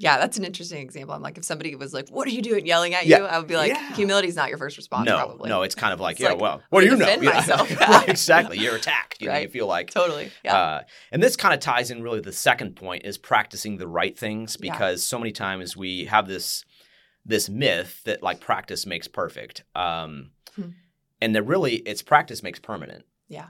Yeah, 0.00 0.16
that's 0.18 0.38
an 0.38 0.44
interesting 0.44 0.80
example. 0.80 1.14
I'm 1.14 1.20
like, 1.20 1.36
if 1.36 1.44
somebody 1.44 1.74
was 1.76 1.92
like, 1.92 2.08
"What 2.08 2.26
are 2.26 2.30
you 2.30 2.40
doing?" 2.40 2.64
yelling 2.66 2.94
at 2.94 3.06
Yeah. 3.06 3.18
you, 3.18 3.24
I 3.26 3.38
would 3.38 3.46
be 3.46 3.54
like, 3.56 3.68
Yeah. 3.68 3.92
"Humility's 3.94 4.34
not 4.34 4.48
your 4.48 4.56
first 4.56 4.78
response." 4.78 5.06
no, 5.06 5.16
probably. 5.16 5.48
no, 5.50 5.62
it's 5.62 5.74
kind 5.74 5.92
of 5.92 6.00
like, 6.06 6.14
It's 6.14 6.20
yeah, 6.22 6.30
like, 6.30 6.40
well, 6.40 6.62
what 6.70 6.80
do 6.80 6.86
you 6.86 6.96
know? 6.96 7.06
Yeah. 7.20 7.66
right, 7.88 8.08
exactly. 8.08 8.58
You're 8.58 8.76
attacked. 8.76 9.20
You 9.20 9.28
know, 9.28 9.36
you 9.36 9.48
feel 9.48 9.66
like 9.66 9.90
totally. 9.90 10.30
Yeah. 10.42 10.56
Uh, 10.56 10.82
and 11.12 11.22
this 11.22 11.36
kind 11.36 11.52
of 11.54 11.60
ties 11.60 11.90
in 11.90 12.02
really 12.02 12.20
the 12.20 12.32
second 12.32 12.76
point 12.76 13.04
is 13.04 13.18
practicing 13.18 13.76
the 13.76 13.86
right 13.86 14.18
things 14.18 14.56
because 14.56 15.02
so 15.02 15.18
many 15.18 15.32
times 15.32 15.76
we 15.76 16.06
have 16.06 16.26
this 16.26 16.64
this 17.26 17.50
myth 17.50 18.00
that 18.06 18.22
like 18.22 18.40
practice 18.40 18.86
makes 18.86 19.06
perfect. 19.06 19.64
Um, 19.74 20.30
Hmm. 20.56 20.70
And 21.20 21.36
that 21.36 21.42
really 21.42 21.74
it's 21.76 22.00
practice 22.02 22.42
makes 22.42 22.58
permanent. 22.58 23.04
Yeah. 23.28 23.48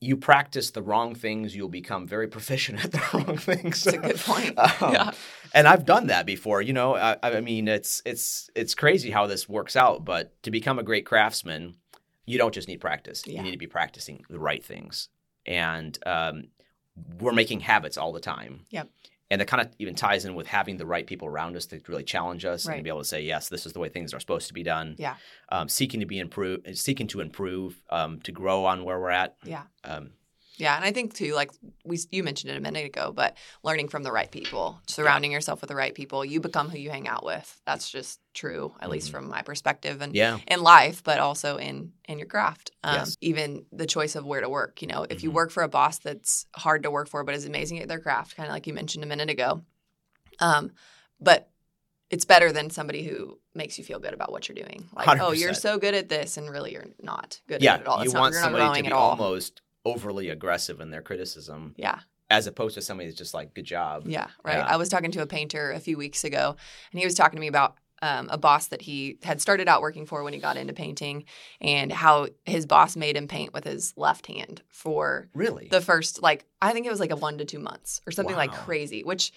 You 0.00 0.16
practice 0.16 0.70
the 0.70 0.82
wrong 0.82 1.14
things, 1.14 1.56
you'll 1.56 1.68
become 1.68 2.06
very 2.06 2.28
proficient 2.28 2.84
at 2.84 2.92
the 2.92 3.02
wrong 3.14 3.36
things. 3.36 3.82
That's 3.84 3.96
a 3.96 4.00
good 4.00 4.18
point. 4.18 4.58
Um, 4.82 4.92
yeah. 4.92 5.10
and 5.54 5.66
I've 5.66 5.84
done 5.84 6.06
that 6.08 6.24
before. 6.24 6.62
You 6.62 6.72
know, 6.72 6.94
I, 6.94 7.16
I 7.22 7.40
mean, 7.40 7.66
it's 7.68 8.00
it's 8.04 8.48
it's 8.54 8.74
crazy 8.74 9.10
how 9.10 9.26
this 9.26 9.48
works 9.48 9.74
out. 9.74 10.04
But 10.04 10.40
to 10.44 10.50
become 10.50 10.78
a 10.78 10.82
great 10.84 11.04
craftsman, 11.04 11.74
you 12.26 12.38
don't 12.38 12.54
just 12.54 12.68
need 12.68 12.80
practice. 12.80 13.24
Yeah. 13.26 13.38
You 13.38 13.42
need 13.42 13.52
to 13.52 13.58
be 13.58 13.66
practicing 13.66 14.24
the 14.30 14.38
right 14.38 14.64
things, 14.64 15.08
and 15.46 15.98
um, 16.06 16.48
we're 17.18 17.32
making 17.32 17.60
habits 17.60 17.96
all 17.96 18.12
the 18.12 18.20
time. 18.20 18.66
Yep. 18.70 18.88
And 19.30 19.40
that 19.40 19.46
kind 19.46 19.60
of 19.60 19.68
even 19.78 19.94
ties 19.94 20.24
in 20.24 20.34
with 20.34 20.46
having 20.46 20.78
the 20.78 20.86
right 20.86 21.06
people 21.06 21.28
around 21.28 21.54
us 21.54 21.66
to 21.66 21.80
really 21.86 22.02
challenge 22.02 22.44
us 22.46 22.66
Right. 22.66 22.76
and 22.76 22.84
be 22.84 22.88
able 22.88 23.00
to 23.00 23.04
say, 23.04 23.20
yes, 23.20 23.48
this 23.50 23.66
is 23.66 23.74
the 23.74 23.78
way 23.78 23.90
things 23.90 24.14
are 24.14 24.20
supposed 24.20 24.48
to 24.48 24.54
be 24.54 24.62
done. 24.62 24.94
Yeah. 24.98 25.16
Um, 25.50 25.68
seeking 25.68 26.00
to 26.00 26.06
be 26.06 26.18
improve, 26.18 26.60
seeking 26.72 27.06
to 27.08 27.20
improve, 27.20 27.82
um, 27.90 28.20
to 28.20 28.32
grow 28.32 28.64
on 28.64 28.84
where 28.84 28.98
we're 28.98 29.10
at. 29.10 29.36
Yeah. 29.44 29.64
Um, 29.84 30.10
Yeah, 30.58 30.74
and 30.76 30.84
I 30.84 30.90
think 30.92 31.14
too, 31.14 31.34
like 31.34 31.52
we 31.84 31.98
you 32.10 32.24
mentioned 32.24 32.50
it 32.50 32.56
a 32.56 32.60
minute 32.60 32.84
ago, 32.84 33.12
but 33.14 33.36
learning 33.62 33.88
from 33.88 34.02
the 34.02 34.10
right 34.12 34.30
people, 34.30 34.80
surrounding 34.88 35.30
yourself 35.32 35.60
with 35.60 35.68
the 35.68 35.76
right 35.76 35.94
people, 35.94 36.24
you 36.24 36.40
become 36.40 36.68
who 36.68 36.76
you 36.78 36.90
hang 36.90 37.06
out 37.06 37.24
with. 37.24 37.60
That's 37.64 37.88
just 37.88 38.18
true, 38.34 38.74
at 38.80 38.90
least 38.90 39.08
Mhm. 39.08 39.12
from 39.12 39.28
my 39.28 39.42
perspective, 39.42 40.02
and 40.02 40.14
Yeah. 40.16 40.38
in 40.48 40.60
life, 40.62 41.02
but 41.04 41.20
also 41.20 41.56
in 41.58 41.92
in 42.08 42.18
your 42.18 42.26
craft. 42.26 42.72
Um, 42.82 42.94
Yes. 42.96 43.16
Even 43.20 43.66
the 43.72 43.86
choice 43.86 44.16
of 44.16 44.26
where 44.26 44.40
to 44.40 44.48
work. 44.48 44.82
You 44.82 44.88
know, 44.88 45.06
if 45.08 45.22
you 45.22 45.30
Mhm. 45.30 45.34
work 45.34 45.50
for 45.52 45.62
a 45.62 45.68
boss 45.68 45.98
that's 45.98 46.46
hard 46.56 46.82
to 46.82 46.90
work 46.90 47.08
for, 47.08 47.22
but 47.22 47.34
is 47.36 47.44
amazing 47.46 47.78
at 47.80 47.88
their 47.88 48.00
craft, 48.00 48.34
kind 48.36 48.48
of 48.48 48.52
like 48.52 48.66
you 48.66 48.74
mentioned 48.74 49.04
a 49.04 49.06
minute 49.06 49.30
ago. 49.30 49.62
Um, 50.40 50.72
but 51.20 51.50
it's 52.10 52.24
better 52.24 52.50
than 52.52 52.70
somebody 52.70 53.04
who 53.04 53.38
makes 53.54 53.76
you 53.78 53.84
feel 53.84 53.98
good 54.00 54.14
about 54.14 54.32
what 54.32 54.48
you're 54.48 54.56
doing. 54.56 54.88
Like, 54.94 55.20
oh, 55.20 55.32
you're 55.32 55.52
so 55.54 55.78
good 55.78 55.94
at 55.94 56.08
this, 56.08 56.36
and 56.36 56.48
really 56.50 56.72
you're 56.72 56.86
not 57.02 57.40
good 57.46 57.62
Yeah. 57.62 57.74
at 57.74 57.80
it 57.80 57.82
at 57.82 57.86
all. 57.88 57.98
You 57.98 58.04
It's 58.04 58.14
not, 58.14 58.20
want 58.20 58.32
you're 58.32 58.40
not 58.40 58.44
somebody 58.46 58.64
growing 58.64 58.76
to 58.78 58.82
be 58.82 58.86
at 58.88 58.92
all. 58.94 59.10
almost 59.10 59.60
overly 59.90 60.28
aggressive 60.28 60.80
in 60.80 60.90
their 60.90 61.02
criticism, 61.02 61.74
Yeah. 61.76 62.00
as 62.30 62.46
opposed 62.46 62.74
to 62.74 62.82
somebody 62.82 63.08
that's 63.08 63.18
just 63.18 63.34
like, 63.34 63.54
"Good 63.54 63.64
job." 63.64 64.04
Yeah, 64.06 64.28
right. 64.44 64.58
Yeah. 64.58 64.66
I 64.66 64.76
was 64.76 64.88
talking 64.88 65.10
to 65.12 65.22
a 65.22 65.26
painter 65.26 65.70
a 65.72 65.80
few 65.80 65.96
weeks 65.96 66.24
ago, 66.24 66.56
and 66.92 66.98
he 67.00 67.06
was 67.06 67.14
talking 67.14 67.36
to 67.36 67.40
me 67.40 67.46
about 67.48 67.76
um, 68.00 68.28
a 68.30 68.38
boss 68.38 68.68
that 68.68 68.80
he 68.82 69.18
had 69.24 69.40
started 69.40 69.66
out 69.66 69.80
working 69.82 70.06
for 70.06 70.22
when 70.22 70.32
he 70.32 70.38
got 70.38 70.56
into 70.56 70.72
painting, 70.72 71.24
and 71.60 71.90
how 71.92 72.28
his 72.44 72.64
boss 72.64 72.94
made 72.94 73.16
him 73.16 73.26
paint 73.26 73.52
with 73.52 73.64
his 73.64 73.92
left 73.96 74.28
hand 74.28 74.62
for 74.68 75.28
Really? 75.34 75.66
the 75.68 75.80
first, 75.80 76.22
like, 76.22 76.44
I 76.62 76.72
think 76.72 76.86
it 76.86 76.90
was 76.90 77.00
like 77.00 77.10
a 77.10 77.16
one 77.16 77.38
to 77.38 77.44
two 77.44 77.58
months 77.58 78.00
or 78.06 78.12
something 78.12 78.36
like 78.36 78.52
crazy, 78.52 79.02
which, 79.02 79.32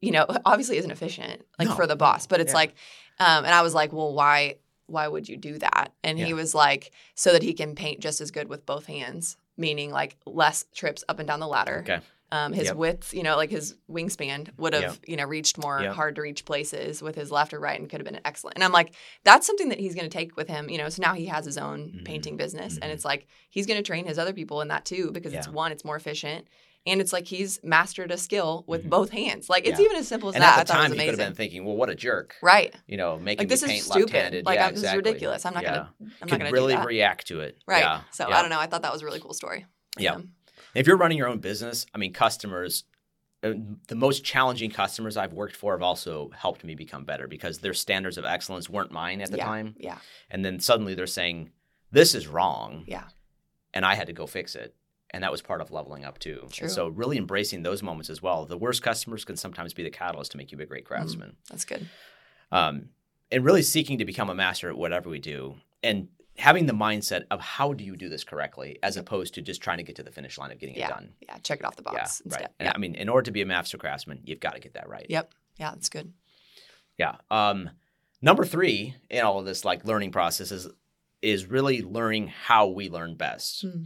you 0.00 0.12
know, 0.12 0.26
obviously 0.44 0.76
isn't 0.76 0.92
efficient, 0.92 1.42
like 1.58 1.66
No, 1.66 1.74
for 1.74 1.88
the 1.88 1.96
boss, 1.96 2.28
but 2.28 2.38
it's 2.40 2.52
yeah. 2.52 2.56
like, 2.62 2.74
um, 3.18 3.44
and 3.46 3.52
I 3.52 3.62
was 3.62 3.74
like, 3.74 3.92
well, 3.92 4.12
why? 4.14 4.58
Why 4.86 5.08
would 5.08 5.28
you 5.28 5.36
do 5.38 5.58
that? 5.58 5.92
And 6.04 6.16
he 6.18 6.34
was 6.34 6.54
like, 6.54 6.92
so 7.16 7.32
that 7.32 7.42
he 7.42 7.52
can 7.54 7.74
paint 7.74 7.98
just 8.00 8.20
as 8.20 8.30
good 8.30 8.48
with 8.48 8.64
both 8.66 8.84
hands, 8.86 9.38
meaning 9.56 9.90
like 9.90 10.16
less 10.26 10.64
trips 10.74 11.04
up 11.08 11.18
and 11.18 11.28
down 11.28 11.40
the 11.40 11.46
ladder 11.46 11.80
okay. 11.88 12.00
um, 12.32 12.52
his 12.52 12.64
Yep. 12.66 12.76
width, 12.76 13.14
you 13.14 13.22
know, 13.22 13.36
like 13.36 13.50
his 13.50 13.76
wingspan 13.88 14.48
would 14.58 14.72
have, 14.72 14.82
Yep. 14.82 14.96
you 15.06 15.16
know, 15.16 15.24
reached 15.24 15.56
more 15.56 15.80
Yep. 15.82 15.92
hard 15.94 16.16
to 16.16 16.22
reach 16.22 16.44
places 16.44 17.00
with 17.00 17.14
his 17.14 17.30
left 17.30 17.54
or 17.54 17.60
right 17.60 17.78
and 17.78 17.88
could 17.88 18.00
have 18.00 18.06
been 18.12 18.20
excellent. 18.24 18.56
And 18.56 18.64
I'm 18.64 18.72
like, 18.72 18.92
that's 19.22 19.46
something 19.46 19.68
that 19.68 19.78
he's 19.78 19.94
going 19.94 20.08
to 20.10 20.18
take 20.18 20.36
with 20.36 20.48
him, 20.48 20.68
you 20.68 20.78
know. 20.78 20.88
So 20.88 21.00
now 21.00 21.14
he 21.14 21.26
has 21.26 21.44
his 21.44 21.56
own 21.58 21.92
Mhm. 22.00 22.04
painting 22.04 22.36
business, 22.36 22.74
Mhm. 22.74 22.78
and 22.82 22.92
it's 22.92 23.04
like 23.04 23.28
he's 23.50 23.66
going 23.66 23.76
to 23.76 23.84
train 23.86 24.04
his 24.06 24.18
other 24.18 24.32
people 24.32 24.60
in 24.62 24.68
that 24.68 24.84
too 24.84 25.12
because 25.12 25.32
it's 25.32 25.46
one, 25.48 25.70
it's 25.70 25.84
more 25.84 25.96
efficient, 25.96 26.48
and 26.86 27.00
it's 27.00 27.12
like 27.12 27.26
he's 27.26 27.58
mastered 27.62 28.10
a 28.10 28.16
skill 28.18 28.64
with 28.66 28.84
Mhm. 28.84 28.90
both 28.90 29.10
hands. 29.10 29.48
Like 29.48 29.66
it's 29.66 29.78
Yeah. 29.78 29.86
even 29.86 29.96
as 29.96 30.08
simple 30.08 30.28
as 30.28 30.34
And 30.34 30.42
that. 30.42 30.58
at 30.58 30.66
the 30.66 30.72
time, 30.72 30.92
he 30.92 30.98
could 30.98 31.08
have 31.08 31.16
been 31.16 31.34
thinking, 31.34 31.64
"Well, 31.64 31.76
what 31.76 31.88
a 31.90 31.94
jerk!" 31.94 32.36
right. 32.42 32.74
You 32.86 32.96
know, 32.96 33.18
making 33.18 33.42
Like 33.42 33.48
this 33.48 33.62
is 33.62 33.70
paint 33.70 33.82
stupid. 33.84 34.12
left-handed. 34.12 34.46
Like 34.46 34.56
yeah, 34.56 34.66
I'm, 34.66 34.74
this 34.74 34.82
exactly. 34.82 34.98
is 34.98 35.06
ridiculous. 35.06 35.46
I'm 35.46 35.54
not 35.54 35.62
yeah. 35.62 35.70
gonna. 35.70 35.90
I'm 36.22 36.28
not 36.28 36.38
gonna 36.38 36.50
really 36.50 36.76
react 36.76 37.26
to 37.28 37.40
it. 37.40 37.58
right. 37.66 38.00
So. 38.12 38.26
I 38.30 38.40
don't 38.40 38.50
know. 38.50 38.60
I 38.60 38.66
thought 38.66 38.82
that 38.82 38.92
was 38.92 39.02
a 39.02 39.04
really 39.06 39.20
cool 39.20 39.34
story. 39.34 39.66
Yeah. 39.98 40.14
Um, 40.14 40.32
If 40.74 40.86
you're 40.88 40.96
running 40.96 41.18
your 41.18 41.28
own 41.28 41.38
business, 41.38 41.86
I 41.94 41.98
mean, 41.98 42.12
customers, 42.12 42.84
uh, 43.44 43.52
the 43.88 43.94
most 43.94 44.24
challenging 44.24 44.70
customers 44.70 45.16
I've 45.16 45.32
worked 45.32 45.54
for 45.54 45.72
have 45.72 45.82
also 45.82 46.30
helped 46.36 46.64
me 46.64 46.74
become 46.74 47.04
better 47.04 47.28
because 47.28 47.58
their 47.60 47.74
standards 47.74 48.18
of 48.18 48.24
excellence 48.24 48.68
weren't 48.68 48.90
mine 48.90 49.20
at 49.20 49.30
the 49.30 49.36
yeah. 49.36 49.44
time. 49.44 49.76
Yeah. 49.78 49.98
And 50.30 50.44
then 50.44 50.58
suddenly 50.60 50.94
they're 50.94 51.06
saying, 51.06 51.50
this 51.92 52.14
is 52.14 52.26
wrong. 52.26 52.84
Yeah. 52.88 53.04
And 53.72 53.84
I 53.84 53.94
had 53.94 54.08
to 54.08 54.12
go 54.12 54.26
fix 54.26 54.56
it. 54.56 54.74
And 55.14 55.22
that 55.22 55.30
was 55.30 55.40
part 55.42 55.60
of 55.60 55.70
leveling 55.70 56.04
up 56.04 56.18
too. 56.18 56.48
True. 56.50 56.64
And 56.64 56.72
so 56.72 56.88
really 56.88 57.16
embracing 57.18 57.62
those 57.62 57.82
moments 57.84 58.10
as 58.10 58.20
well. 58.20 58.46
The 58.46 58.58
worst 58.58 58.82
customers 58.82 59.24
can 59.24 59.36
sometimes 59.36 59.72
be 59.72 59.84
the 59.84 59.90
catalyst 59.90 60.32
to 60.32 60.36
make 60.38 60.50
you 60.50 60.58
a 60.58 60.66
great 60.66 60.84
craftsman. 60.84 61.36
That's 61.48 61.64
good. 61.64 61.88
Um, 62.50 62.88
and 63.30 63.44
really 63.44 63.62
seeking 63.62 63.98
to 63.98 64.04
become 64.04 64.28
a 64.28 64.34
master 64.34 64.68
at 64.68 64.76
whatever 64.76 65.08
we 65.08 65.20
do 65.20 65.54
and 65.84 66.08
having 66.36 66.66
the 66.66 66.72
mindset 66.72 67.26
of 67.30 67.40
how 67.40 67.72
do 67.72 67.84
you 67.84 67.96
do 67.96 68.08
this 68.08 68.24
correctly 68.24 68.76
as 68.82 68.96
opposed 68.96 69.34
to 69.34 69.40
just 69.40 69.60
trying 69.62 69.76
to 69.78 69.84
get 69.84 69.94
to 69.96 70.02
the 70.02 70.10
finish 70.10 70.36
line 70.36 70.50
of 70.50 70.58
getting 70.58 70.74
Yeah. 70.74 70.86
it 70.86 70.90
done. 70.90 71.12
Yeah. 71.20 71.38
Check 71.44 71.60
it 71.60 71.64
off 71.64 71.76
the 71.76 71.82
box. 71.82 71.94
Yeah, 71.96 72.26
instead. 72.26 72.40
right. 72.42 72.50
And 72.58 72.66
Yeah. 72.66 72.72
I 72.74 72.78
mean, 72.78 72.96
in 72.96 73.08
order 73.08 73.24
to 73.26 73.30
be 73.30 73.40
a 73.42 73.46
master 73.46 73.78
craftsman, 73.78 74.20
you've 74.24 74.40
got 74.40 74.54
to 74.54 74.60
get 74.60 74.74
that 74.74 74.88
right. 74.88 75.06
Yep. 75.08 75.32
Yeah. 75.58 75.70
That's 75.70 75.88
good. 75.88 76.12
Yeah. 76.98 77.16
Um, 77.30 77.70
number 78.20 78.44
three 78.44 78.96
in 79.10 79.22
all 79.24 79.38
of 79.38 79.46
this 79.46 79.64
like 79.64 79.84
learning 79.84 80.10
process 80.10 80.50
is 80.50 80.68
is 81.22 81.46
really 81.46 81.82
learning 81.82 82.26
how 82.28 82.66
we 82.66 82.90
learn 82.90 83.14
best. 83.14 83.62
Hmm. 83.62 83.84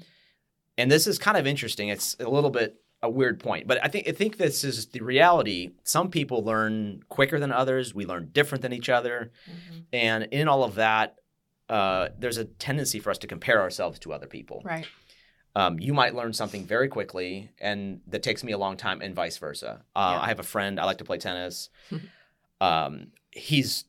And 0.79 0.91
this 0.91 1.07
is 1.07 1.19
kind 1.19 1.37
of 1.37 1.47
interesting. 1.47 1.89
It's 1.89 2.17
a 2.21 2.29
little 2.31 2.51
bit 2.51 2.81
a 3.03 3.11
weird 3.11 3.39
point, 3.39 3.67
but 3.69 3.79
I 3.85 3.89
think 3.89 4.09
I 4.09 4.13
think 4.13 4.39
this 4.39 4.65
is 4.65 4.87
the 4.87 5.01
reality. 5.01 5.71
Some 5.85 6.11
people 6.11 6.43
learn 6.43 7.03
quicker 7.09 7.39
than 7.39 7.53
others. 7.53 7.95
We 7.95 8.07
learn 8.07 8.31
different 8.33 8.63
than 8.63 8.73
each 8.73 8.89
other, 8.89 9.31
Mm-hmm. 9.49 9.79
and 9.93 10.25
in 10.33 10.49
all 10.49 10.65
of 10.65 10.75
that, 10.77 11.17
uh, 11.69 12.09
there's 12.19 12.39
a 12.39 12.45
tendency 12.45 12.99
for 12.99 13.11
us 13.11 13.19
to 13.19 13.27
compare 13.29 13.61
ourselves 13.61 13.99
to 14.01 14.13
other 14.13 14.27
people. 14.27 14.63
Right. 14.65 14.87
Um, 15.55 15.79
you 15.79 15.93
might 15.95 16.15
learn 16.15 16.33
something 16.33 16.65
very 16.67 16.89
quickly, 16.89 17.51
and 17.61 18.01
that 18.09 18.23
takes 18.23 18.43
me 18.45 18.53
a 18.53 18.59
long 18.59 18.77
time, 18.77 19.01
and 19.01 19.15
vice 19.15 19.39
versa. 19.39 19.85
Uh, 19.95 20.13
Yeah. 20.15 20.21
I 20.21 20.29
have 20.29 20.41
a 20.41 20.45
friend. 20.55 20.79
I 20.81 20.85
like 20.85 20.99
to 20.99 21.05
play 21.05 21.19
tennis. 21.19 21.71
um, 22.61 23.09
he's 23.31 23.85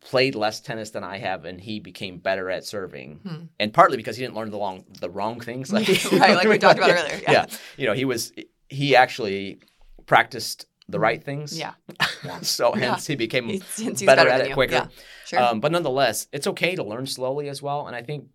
played 0.00 0.34
less 0.34 0.60
tennis 0.60 0.90
than 0.90 1.04
I 1.04 1.18
have, 1.18 1.44
and 1.44 1.60
he 1.60 1.78
became 1.80 2.18
better 2.18 2.50
at 2.50 2.64
serving, 2.64 3.20
Hmm. 3.22 3.44
and 3.58 3.72
partly 3.72 3.96
because 3.96 4.16
he 4.16 4.22
didn't 4.24 4.34
learn 4.36 4.50
the 4.50 4.56
long 4.58 4.84
the 5.00 5.10
wrong 5.10 5.40
things. 5.40 5.70
right. 5.72 6.34
Like 6.34 6.48
we 6.48 6.58
talked 6.58 6.78
about 6.78 6.88
Yeah, 6.96 7.00
earlier. 7.02 7.20
Yeah. 7.22 7.32
Yeah. 7.32 7.46
you 7.76 7.86
know, 7.86 7.92
he 7.94 8.04
was 8.04 8.32
he 8.68 8.96
actually 8.96 9.58
practiced 10.06 10.66
the 10.88 10.98
right 10.98 11.22
things. 11.22 11.58
Yeah. 11.58 11.74
Yeah. 12.24 12.40
so 12.40 12.74
Yeah. 12.76 12.90
hence 12.92 13.06
he 13.06 13.14
became 13.16 13.60
since 13.60 14.00
he's 14.00 14.06
better, 14.06 14.24
better, 14.24 14.42
at 14.44 14.50
it 14.50 14.54
quicker. 14.54 14.74
Yeah. 14.74 14.86
Sure. 15.26 15.40
Um, 15.42 15.60
but 15.60 15.70
nonetheless, 15.72 16.28
it's 16.32 16.46
okay 16.48 16.74
to 16.76 16.82
learn 16.82 17.06
slowly 17.06 17.48
as 17.48 17.62
well, 17.62 17.86
and 17.86 17.94
I 17.96 18.02
think 18.02 18.26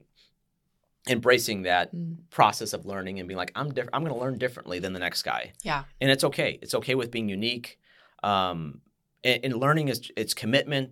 embracing 1.08 1.64
that 1.64 1.94
Mm. 1.94 2.18
process 2.32 2.74
of 2.74 2.86
learning 2.86 3.20
and 3.20 3.28
being 3.28 3.38
like, 3.38 3.52
I'm 3.56 3.70
different. 3.70 3.92
I'm 3.94 4.04
going 4.04 4.14
to 4.16 4.20
learn 4.20 4.38
differently 4.38 4.80
than 4.80 4.94
the 4.94 5.00
next 5.00 5.22
guy, 5.24 5.54
yeah. 5.64 5.84
and 6.02 6.10
it's 6.10 6.24
okay. 6.24 6.58
It's 6.62 6.74
okay 6.76 6.96
with 6.96 7.12
being 7.12 7.30
unique. 7.30 7.78
Um, 8.24 8.82
and, 9.24 9.40
and 9.44 9.56
learning 9.58 9.90
is 9.90 10.12
it's 10.18 10.34
commitment. 10.34 10.92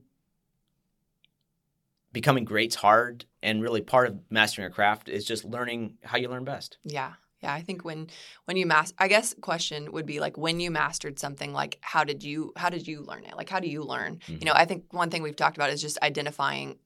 Becoming 2.14 2.46
great's 2.46 2.76
hard, 2.76 3.26
and 3.42 3.62
really 3.62 3.82
part 3.82 4.08
of 4.08 4.20
mastering 4.30 4.68
a 4.68 4.70
craft 4.70 5.10
is 5.10 5.26
just 5.26 5.44
learning 5.44 5.98
how 6.04 6.18
you 6.18 6.30
learn 6.30 6.44
best. 6.44 6.78
Yeah. 6.84 7.14
Yeah. 7.42 7.52
I 7.54 7.62
think 7.62 7.84
when 7.84 8.08
when 8.46 8.56
you 8.56 8.66
master, 8.66 8.96
I 9.00 9.08
guess 9.08 9.36
question 9.42 9.92
would 9.92 10.06
be 10.06 10.20
like 10.22 10.38
when 10.38 10.60
you 10.60 10.70
mastered 10.72 11.20
something, 11.20 11.52
like 11.54 11.80
how 11.82 12.04
did 12.04 12.24
you 12.24 12.54
how 12.56 12.70
did 12.70 12.88
you 12.88 13.02
learn 13.02 13.26
it? 13.26 13.36
Like 13.36 13.50
how 13.50 13.60
do 13.60 13.68
you 13.68 13.84
learn? 13.84 14.20
Mhm. 14.28 14.40
You 14.40 14.46
know, 14.46 14.54
I 14.54 14.66
think 14.66 14.94
one 14.94 15.10
thing 15.10 15.24
we've 15.24 15.36
talked 15.36 15.58
about 15.58 15.72
is 15.72 15.82
just 15.82 15.98
identifying 16.02 16.78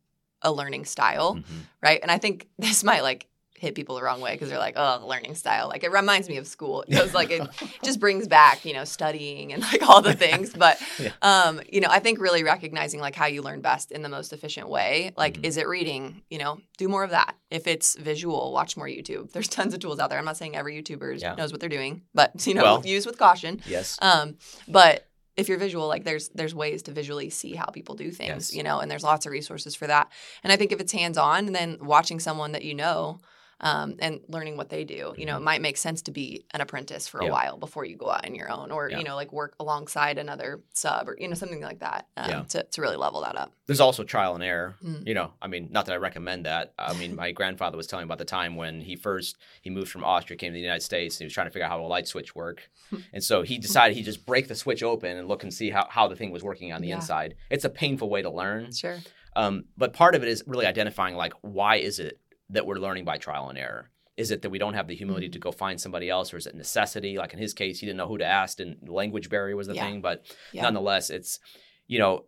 a 0.41 0.51
learning 0.51 0.85
style, 0.85 1.35
Mhm. 1.35 1.43
right? 1.83 1.99
And 2.01 2.09
I 2.09 2.17
think 2.17 2.47
this 2.57 2.83
might 2.83 3.01
like 3.03 3.27
hit 3.57 3.73
people 3.75 3.95
the 3.95 4.03
wrong 4.03 4.21
way 4.21 4.33
because 4.33 4.49
they're 4.49 4.59
like, 4.59 4.75
oh, 4.77 5.03
learning 5.07 5.33
style. 5.35 5.67
Like 5.67 5.83
it 5.83 5.91
reminds 5.91 6.29
me 6.29 6.37
of 6.37 6.45
school. 6.47 6.83
It 6.87 6.91
goes 6.95 7.13
like 7.13 7.31
it 7.31 7.41
just 7.83 7.99
brings 7.99 8.27
back, 8.27 8.63
you 8.65 8.73
know, 8.73 8.83
studying 8.83 9.51
and 9.51 9.61
like 9.63 9.81
all 9.81 10.01
the 10.01 10.13
things. 10.25 10.53
But 10.53 10.79
Yeah. 10.99 11.11
um, 11.23 11.59
you 11.71 11.81
know, 11.81 11.87
I 11.89 11.99
think 11.99 12.19
really 12.19 12.43
recognizing 12.43 12.99
like 12.99 13.15
how 13.15 13.25
you 13.25 13.41
learn 13.41 13.61
best 13.61 13.91
in 13.91 14.03
the 14.03 14.09
most 14.09 14.31
efficient 14.31 14.69
way. 14.69 15.11
Like, 15.17 15.37
Mhm. 15.39 15.45
is 15.45 15.57
it 15.57 15.67
reading? 15.67 16.21
You 16.29 16.37
know, 16.37 16.59
do 16.77 16.87
more 16.87 17.03
of 17.03 17.09
that. 17.09 17.35
If 17.49 17.65
it's 17.67 17.95
visual, 17.97 18.53
watch 18.53 18.77
more 18.77 18.87
YouTube. 18.87 19.31
There's 19.31 19.47
tons 19.47 19.73
of 19.73 19.79
tools 19.79 19.99
out 19.99 20.09
there. 20.09 20.19
I'm 20.19 20.25
not 20.25 20.37
saying 20.37 20.55
every 20.55 20.81
YouTuber 20.81 21.19
Yeah. 21.19 21.33
knows 21.35 21.51
what 21.51 21.59
they're 21.59 21.69
doing, 21.69 22.03
but 22.13 22.45
you 22.45 22.53
know, 22.53 22.63
Well- 22.63 22.85
use 22.85 23.05
with 23.05 23.17
caution. 23.17 23.61
Yes. 23.65 23.97
Um, 24.01 24.37
but 24.67 25.03
if 25.35 25.47
you're 25.47 25.57
visual, 25.59 25.87
like 25.87 26.03
there's 26.03 26.29
there's 26.29 26.55
ways 26.55 26.81
to 26.83 26.91
visually 26.91 27.29
see 27.29 27.53
how 27.53 27.65
people 27.65 27.93
do 27.95 28.09
things, 28.11 28.49
Yes. 28.49 28.53
you 28.55 28.63
know, 28.63 28.79
and 28.79 28.89
there's 28.89 29.03
lots 29.03 29.25
of 29.27 29.31
resources 29.31 29.75
for 29.75 29.85
that. 29.87 30.11
And 30.43 30.51
I 30.51 30.55
think 30.55 30.71
if 30.71 30.79
it's 30.79 30.91
hands 30.91 31.15
on, 31.17 31.53
then 31.53 31.77
watching 31.79 32.19
someone 32.19 32.53
that 32.53 32.63
you 32.63 32.73
know 32.73 33.19
um, 33.59 33.95
and 33.99 34.21
learning 34.27 34.55
what 34.57 34.69
they 34.69 34.83
do, 34.83 35.13
you 35.17 35.25
know, 35.25 35.37
it 35.37 35.41
might 35.41 35.61
make 35.61 35.77
sense 35.77 36.03
to 36.03 36.11
be 36.11 36.45
an 36.51 36.61
apprentice 36.61 37.07
for 37.07 37.17
a 37.17 37.21
Mm-hmm. 37.21 37.27
Yeah. 37.27 37.31
while 37.31 37.57
before 37.57 37.85
you 37.85 37.95
go 37.97 38.09
out 38.11 38.25
on 38.25 38.35
your 38.35 38.51
own, 38.51 38.69
or 38.71 38.89
Yeah. 38.89 38.99
you 38.99 39.03
know, 39.03 39.15
like 39.15 39.33
work 39.33 39.55
alongside 39.59 40.17
another 40.19 40.61
sub, 40.73 41.09
or 41.09 41.17
you 41.19 41.27
know, 41.27 41.33
something 41.33 41.61
like 41.61 41.79
that 41.79 42.07
um, 42.15 42.29
Yeah. 42.29 42.43
to 42.49 42.63
to 42.63 42.81
really 42.81 42.95
level 42.97 43.21
that 43.21 43.35
up. 43.35 43.51
There's 43.65 43.79
also 43.81 44.03
trial 44.03 44.35
and 44.35 44.43
error. 44.43 44.75
Mm. 44.83 45.07
You 45.07 45.13
know, 45.15 45.33
I 45.41 45.47
mean, 45.47 45.69
not 45.71 45.87
that 45.87 45.93
I 45.93 45.97
recommend 45.97 46.45
that. 46.45 46.73
I 46.77 46.93
mean, 46.93 47.15
my 47.15 47.31
grandfather 47.31 47.75
was 47.77 47.87
telling 47.87 48.03
me 48.05 48.07
about 48.07 48.19
the 48.19 48.25
time 48.25 48.55
when 48.55 48.81
he 48.81 48.95
first 48.95 49.37
he 49.61 49.69
moved 49.69 49.89
from 49.91 50.03
Austria, 50.03 50.37
came 50.37 50.51
to 50.51 50.53
the 50.53 50.59
United 50.61 50.83
States, 50.83 51.15
and 51.15 51.19
he 51.21 51.25
was 51.25 51.33
trying 51.33 51.47
to 51.47 51.51
figure 51.51 51.65
out 51.65 51.71
how 51.71 51.81
a 51.81 51.87
light 51.87 52.07
switch 52.07 52.35
worked. 52.35 52.69
and 53.13 53.23
so 53.23 53.41
he 53.41 53.57
decided 53.57 53.97
he'd 53.97 54.03
just 54.05 54.25
break 54.25 54.47
the 54.47 54.55
switch 54.55 54.83
open 54.83 55.17
and 55.17 55.27
look 55.27 55.43
and 55.43 55.53
see 55.53 55.69
how, 55.71 55.87
how 55.89 56.07
the 56.07 56.15
thing 56.15 56.31
was 56.31 56.43
working 56.43 56.71
on 56.71 56.81
the 56.81 56.91
inside. 56.91 57.35
It's 57.49 57.65
a 57.65 57.69
painful 57.69 58.09
way 58.09 58.21
to 58.21 58.29
learn. 58.29 58.71
Sure. 58.71 58.97
Um, 59.35 59.65
but 59.77 59.93
part 59.93 60.15
of 60.15 60.23
it 60.23 60.29
is 60.29 60.43
really 60.47 60.65
identifying 60.65 61.15
like 61.15 61.33
why 61.41 61.75
is 61.77 61.99
it 61.99 62.19
that 62.49 62.65
we're 62.65 62.75
learning 62.77 63.05
by 63.05 63.17
trial 63.17 63.49
and 63.49 63.57
error? 63.57 63.89
Is 64.15 64.31
it 64.31 64.41
that 64.41 64.49
we 64.49 64.57
don't 64.57 64.73
have 64.73 64.87
the 64.87 64.95
humility 64.95 65.27
Mm-hmm. 65.27 65.33
to 65.33 65.39
go 65.39 65.51
find 65.51 65.79
somebody 65.79 66.09
else, 66.09 66.33
or 66.33 66.37
is 66.37 66.47
it 66.47 66.55
necessity? 66.55 67.17
Like 67.17 67.33
in 67.33 67.39
his 67.39 67.53
case, 67.53 67.79
he 67.79 67.85
didn't 67.85 67.97
know 67.97 68.07
who 68.07 68.17
to 68.17 68.25
ask, 68.25 68.59
and 68.59 68.77
language 68.89 69.29
barrier 69.29 69.55
was 69.55 69.67
the 69.67 69.75
Yeah. 69.75 69.85
thing. 69.85 70.01
But 70.01 70.25
Yeah. 70.51 70.63
nonetheless, 70.63 71.09
it's 71.09 71.39
you 71.87 71.99
know, 71.99 72.25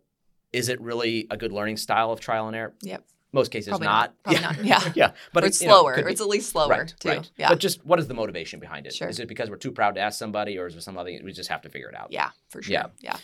is 0.52 0.68
it 0.68 0.80
really 0.80 1.26
a 1.30 1.36
good 1.36 1.52
learning 1.52 1.76
style 1.76 2.10
of 2.12 2.20
trial 2.20 2.46
and 2.46 2.56
error? 2.56 2.74
Yep. 2.82 3.04
most 3.32 3.52
cases 3.52 3.68
Probably 3.68 3.86
not. 3.86 4.12
not. 4.26 4.34
Probably 4.42 4.42
not. 4.42 4.64
Yeah. 4.64 4.92
yeah. 4.96 5.12
But 5.32 5.44
or 5.44 5.46
it's 5.46 5.62
know, 5.62 5.68
slower. 5.68 5.94
could 5.94 6.04
or 6.04 6.08
it's 6.08 6.20
at 6.20 6.26
least 6.26 6.50
slower 6.50 6.68
right, 6.68 6.92
too. 6.98 7.08
right. 7.10 7.30
Yeah. 7.36 7.48
But 7.50 7.60
just 7.60 7.84
what 7.86 8.00
is 8.00 8.08
the 8.08 8.14
motivation 8.14 8.58
behind 8.58 8.86
it? 8.86 8.88
Is 8.88 8.96
Sure. 8.96 9.08
it 9.08 9.28
because 9.28 9.48
we're 9.48 9.56
too 9.56 9.70
proud 9.70 9.94
to 9.94 10.00
ask 10.00 10.18
somebody, 10.18 10.58
or 10.58 10.66
is 10.66 10.74
there 10.74 10.80
some 10.80 10.98
other? 10.98 11.12
We 11.22 11.30
just 11.32 11.48
have 11.48 11.62
to 11.62 11.68
figure 11.68 11.88
it 11.88 11.94
out. 11.94 12.08
Yeah, 12.10 12.30
for 12.48 12.60
sure. 12.60 12.72
Yeah. 12.72 12.86
Yeah. 13.00 13.16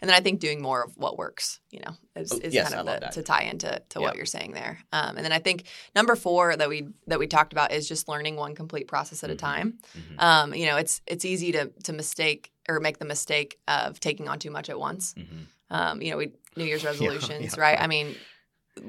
And 0.00 0.08
then 0.08 0.16
I 0.16 0.20
think 0.20 0.40
doing 0.40 0.62
more 0.62 0.82
of 0.84 0.96
what 0.96 1.18
works, 1.18 1.60
you 1.70 1.80
know, 1.80 1.92
is, 2.16 2.32
Oh, 2.32 2.38
is 2.42 2.54
yes, 2.54 2.72
kind 2.72 2.88
of 2.88 3.00
the, 3.00 3.06
to 3.08 3.22
tie 3.22 3.42
into 3.42 3.82
to 3.90 4.00
Yeah. 4.00 4.06
what 4.06 4.16
you're 4.16 4.26
saying 4.26 4.52
there. 4.52 4.78
Um, 4.92 5.16
and 5.16 5.24
then 5.24 5.32
I 5.32 5.38
think 5.38 5.64
number 5.94 6.16
four 6.16 6.56
that 6.56 6.68
we 6.68 6.88
that 7.06 7.18
we 7.18 7.26
talked 7.26 7.52
about 7.52 7.72
is 7.72 7.86
just 7.88 8.08
learning 8.08 8.36
one 8.36 8.54
complete 8.54 8.88
process 8.88 9.22
at 9.24 9.30
a 9.30 9.34
Mhm. 9.34 9.38
time. 9.38 9.78
Mhm. 9.94 10.22
Um, 10.22 10.54
you 10.54 10.66
know, 10.66 10.76
it's 10.76 11.00
it's 11.06 11.24
easy 11.24 11.52
to 11.52 11.66
to 11.84 11.92
mistake 11.92 12.50
or 12.68 12.80
make 12.80 12.98
the 12.98 13.04
mistake 13.04 13.58
of 13.68 14.00
taking 14.00 14.28
on 14.28 14.38
too 14.38 14.50
much 14.50 14.70
at 14.70 14.78
once. 14.78 15.14
Mhm. 15.14 15.46
Um, 15.70 16.02
you 16.02 16.10
know, 16.10 16.16
we 16.16 16.32
New 16.56 16.64
Year's 16.64 16.84
resolutions, 16.92 17.54
yeah. 17.54 17.60
right? 17.60 17.80
I 17.80 17.86
mean, 17.86 18.16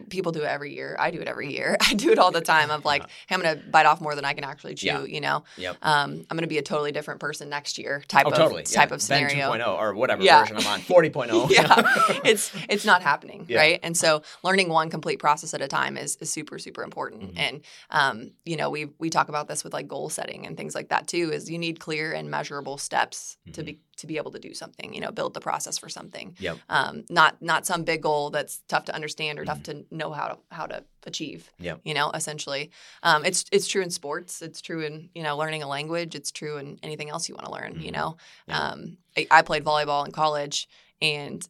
people 0.10 0.32
do 0.32 0.41
it 0.41 0.47
every 0.47 0.73
year. 0.73 0.95
I 0.99 1.12
do 1.12 1.19
it 1.19 1.27
every 1.27 1.51
year. 1.54 1.77
I 1.82 1.93
do 1.93 2.12
it 2.12 2.19
all 2.19 2.32
the 2.32 2.41
time. 2.41 2.71
Of 2.71 2.86
like, 2.86 3.04
hey, 3.27 3.36
I'm 3.36 3.41
gonna 3.41 3.62
bite 3.69 3.86
off 3.86 4.01
more 4.01 4.15
than 4.15 4.25
I 4.25 4.34
can 4.34 4.43
actually 4.43 4.75
chew. 4.75 4.88
Yeah. 4.88 5.04
You 5.04 5.21
know, 5.21 5.43
Yep. 5.58 5.77
um, 5.82 6.25
I'm 6.30 6.38
gonna 6.38 6.47
be 6.47 6.58
a 6.58 6.62
totally 6.62 6.91
different 6.91 7.19
person 7.19 7.49
next 7.49 7.77
year. 7.77 8.04
Type 8.08 8.25
Oh, 8.25 8.30
of 8.32 8.36
totally. 8.38 8.63
type 8.63 8.89
yeah. 8.89 8.95
of 8.95 9.01
scenario. 9.01 9.51
Ben 9.51 9.60
2.0 9.62 9.77
or 9.80 9.93
whatever 9.95 10.23
Yeah. 10.23 10.41
version 10.41 10.58
I'm 10.58 10.67
on. 10.67 10.82
40.0. 10.82 11.49
yeah, 11.49 12.19
it's 12.23 12.51
it's 12.69 12.86
not 12.86 13.01
happening, 13.01 13.47
right? 13.49 13.80
And 13.84 13.95
so 13.97 14.21
learning 14.43 14.69
one 14.69 14.89
complete 14.89 15.19
process 15.19 15.54
at 15.54 15.62
a 15.62 15.67
time 15.67 15.97
is, 15.97 16.15
is 16.17 16.32
super 16.32 16.58
super 16.60 16.84
important. 16.84 17.36
Mhm. 17.36 17.39
And 17.39 17.62
um, 17.89 18.32
you 18.45 18.56
know, 18.58 18.69
we 18.69 18.86
we 18.99 19.10
talk 19.10 19.30
about 19.30 19.47
this 19.47 19.63
with 19.63 19.73
like 19.73 19.88
goal 19.88 20.10
setting 20.10 20.45
and 20.45 20.56
things 20.58 20.75
like 20.75 20.89
that 20.89 21.08
too. 21.08 21.32
Is 21.32 21.49
you 21.49 21.58
need 21.58 21.80
clear 21.80 22.13
and 22.13 22.30
measurable 22.30 22.77
steps 22.77 23.38
to 23.54 23.62
Mhm. 23.62 23.65
be 23.65 23.80
to 23.97 24.08
be 24.08 24.17
able 24.17 24.32
to 24.32 24.39
do 24.39 24.54
something. 24.54 24.93
You 24.93 25.01
know, 25.01 25.12
build 25.12 25.34
the 25.34 25.39
process 25.41 25.77
for 25.77 25.89
something. 25.89 26.36
Yep. 26.39 26.58
Um, 26.69 27.04
not 27.10 27.41
not 27.41 27.65
some 27.65 27.84
big 27.84 28.01
goal 28.01 28.30
that's 28.30 28.62
tough 28.67 28.86
to 28.86 28.95
understand 28.95 29.39
or 29.39 29.45
tough 29.45 29.63
to 29.63 29.86
know 29.91 30.12
how 30.12 30.27
to 30.27 30.38
how 30.51 30.65
to 30.65 30.84
achieve. 31.06 31.49
Mm-hmm. 31.56 31.63
Yep. 31.65 31.82
You 31.84 31.93
know, 31.93 32.12
essentially, 32.12 32.71
um, 33.04 33.25
it's 33.25 33.45
it's 33.51 33.67
true 33.67 33.82
in 33.82 33.89
sports. 33.89 34.41
It's 34.41 34.62
true 34.62 34.82
in 34.82 35.10
you 35.13 35.23
know 35.23 35.38
learning 35.38 35.63
a 35.63 35.67
language. 35.67 36.15
It's 36.15 36.32
true 36.32 36.58
in 36.58 36.80
anything 36.84 37.10
else 37.10 37.30
you 37.30 37.36
want 37.36 37.45
to 37.45 37.51
learn. 37.51 37.80
You 37.82 37.89
Mhm. 37.89 37.93
know, 37.93 38.17
Yeah. 38.47 38.60
um, 38.60 38.97
I, 39.17 39.27
I 39.30 39.41
played 39.41 39.63
volleyball 39.63 40.06
in 40.06 40.12
college, 40.12 40.67
and 41.01 41.47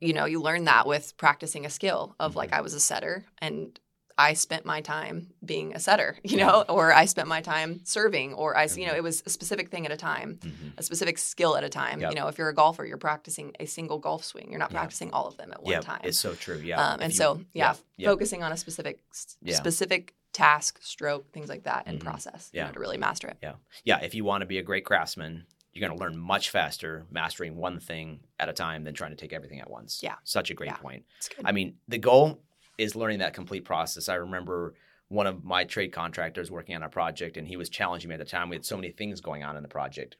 you 0.00 0.12
know, 0.12 0.24
you 0.24 0.40
learn 0.40 0.64
that 0.64 0.86
with 0.86 1.16
practicing 1.16 1.64
a 1.64 1.70
skill 1.70 2.16
of 2.18 2.34
like 2.36 2.50
Mhm. 2.50 2.58
I 2.58 2.60
was 2.62 2.74
a 2.74 2.80
setter 2.80 3.24
and 3.38 3.78
I 4.22 4.34
spent 4.34 4.64
my 4.64 4.80
time 4.80 5.28
being 5.44 5.74
a 5.74 5.80
setter, 5.80 6.16
you 6.24 6.38
Yeah. 6.38 6.46
know, 6.46 6.62
or 6.68 6.92
I 6.92 7.06
spent 7.06 7.28
my 7.28 7.40
time 7.40 7.80
serving, 7.84 8.34
or 8.34 8.56
I, 8.56 8.64
you 8.64 8.86
know, 8.86 8.92
Mhm. 8.92 8.96
it 8.98 9.02
was 9.02 9.22
a 9.26 9.30
specific 9.30 9.70
thing 9.70 9.84
at 9.86 9.92
a 9.92 9.96
time, 9.96 10.38
Mhm. 10.40 10.78
a 10.78 10.82
specific 10.82 11.18
skill 11.18 11.56
at 11.56 11.64
a 11.64 11.68
time. 11.68 12.00
Yep. 12.00 12.10
You 12.12 12.16
know, 12.18 12.28
if 12.28 12.38
you're 12.38 12.48
a 12.48 12.54
golfer, 12.54 12.84
you're 12.84 12.96
practicing 12.98 13.54
a 13.58 13.66
single 13.66 13.98
golf 13.98 14.24
swing. 14.24 14.48
You're 14.50 14.58
not 14.60 14.70
Yeah. 14.70 14.78
practicing 14.78 15.10
all 15.12 15.26
of 15.26 15.36
them 15.36 15.52
at 15.52 15.62
one 15.62 15.72
Yeah, 15.72 15.80
time. 15.80 16.00
it's 16.04 16.20
so 16.20 16.34
true. 16.34 16.58
Yeah. 16.58 16.80
um, 16.92 17.00
and 17.00 17.12
you- 17.12 17.16
so, 17.16 17.44
yeah, 17.52 17.74
yeah. 17.96 18.08
focusing 18.08 18.42
on 18.42 18.52
a 18.52 18.56
specific, 18.56 19.00
Yeah. 19.42 19.56
specific 19.56 20.14
task, 20.32 20.78
stroke, 20.82 21.30
things 21.32 21.48
like 21.48 21.64
that, 21.64 21.82
and 21.86 21.98
Mhm. 22.00 22.04
process, 22.04 22.48
Yeah. 22.52 22.62
you 22.62 22.66
know, 22.68 22.72
to 22.74 22.80
really 22.80 22.96
master 22.98 23.28
it. 23.28 23.36
yeah, 23.42 23.54
Yeah. 23.84 23.98
if 24.02 24.14
you 24.14 24.24
want 24.24 24.42
to 24.42 24.46
be 24.46 24.58
a 24.58 24.62
great 24.62 24.84
craftsman, 24.84 25.46
you're 25.72 25.86
going 25.86 25.96
to 25.98 26.02
learn 26.02 26.16
much 26.16 26.50
faster 26.50 27.06
mastering 27.10 27.56
one 27.56 27.80
thing 27.80 28.20
at 28.38 28.48
a 28.48 28.52
time 28.52 28.84
than 28.84 28.94
trying 28.94 29.10
to 29.10 29.16
take 29.16 29.32
everything 29.32 29.58
at 29.60 29.68
once. 29.70 30.02
Yeah. 30.02 30.16
Such 30.24 30.50
a 30.50 30.54
great 30.54 30.70
Yeah. 30.70 30.76
point. 30.76 31.04
I 31.44 31.52
mean, 31.52 31.78
the 31.88 31.98
goal 31.98 32.40
is 32.82 32.96
learning 32.96 33.18
that 33.20 33.34
complete 33.34 33.64
process. 33.64 34.08
I 34.08 34.14
remember 34.14 34.74
one 35.08 35.26
of 35.26 35.44
my 35.44 35.64
trade 35.64 35.92
contractors 35.92 36.50
working 36.50 36.74
on 36.74 36.82
a 36.82 36.88
project, 36.88 37.36
and 37.36 37.46
he 37.46 37.56
was 37.56 37.68
challenging 37.68 38.08
me 38.08 38.14
at 38.14 38.18
the 38.18 38.24
time. 38.24 38.48
We 38.48 38.56
had 38.56 38.64
so 38.64 38.76
many 38.76 38.90
things 38.90 39.20
going 39.20 39.42
on 39.44 39.56
in 39.56 39.62
the 39.62 39.68
project. 39.68 40.16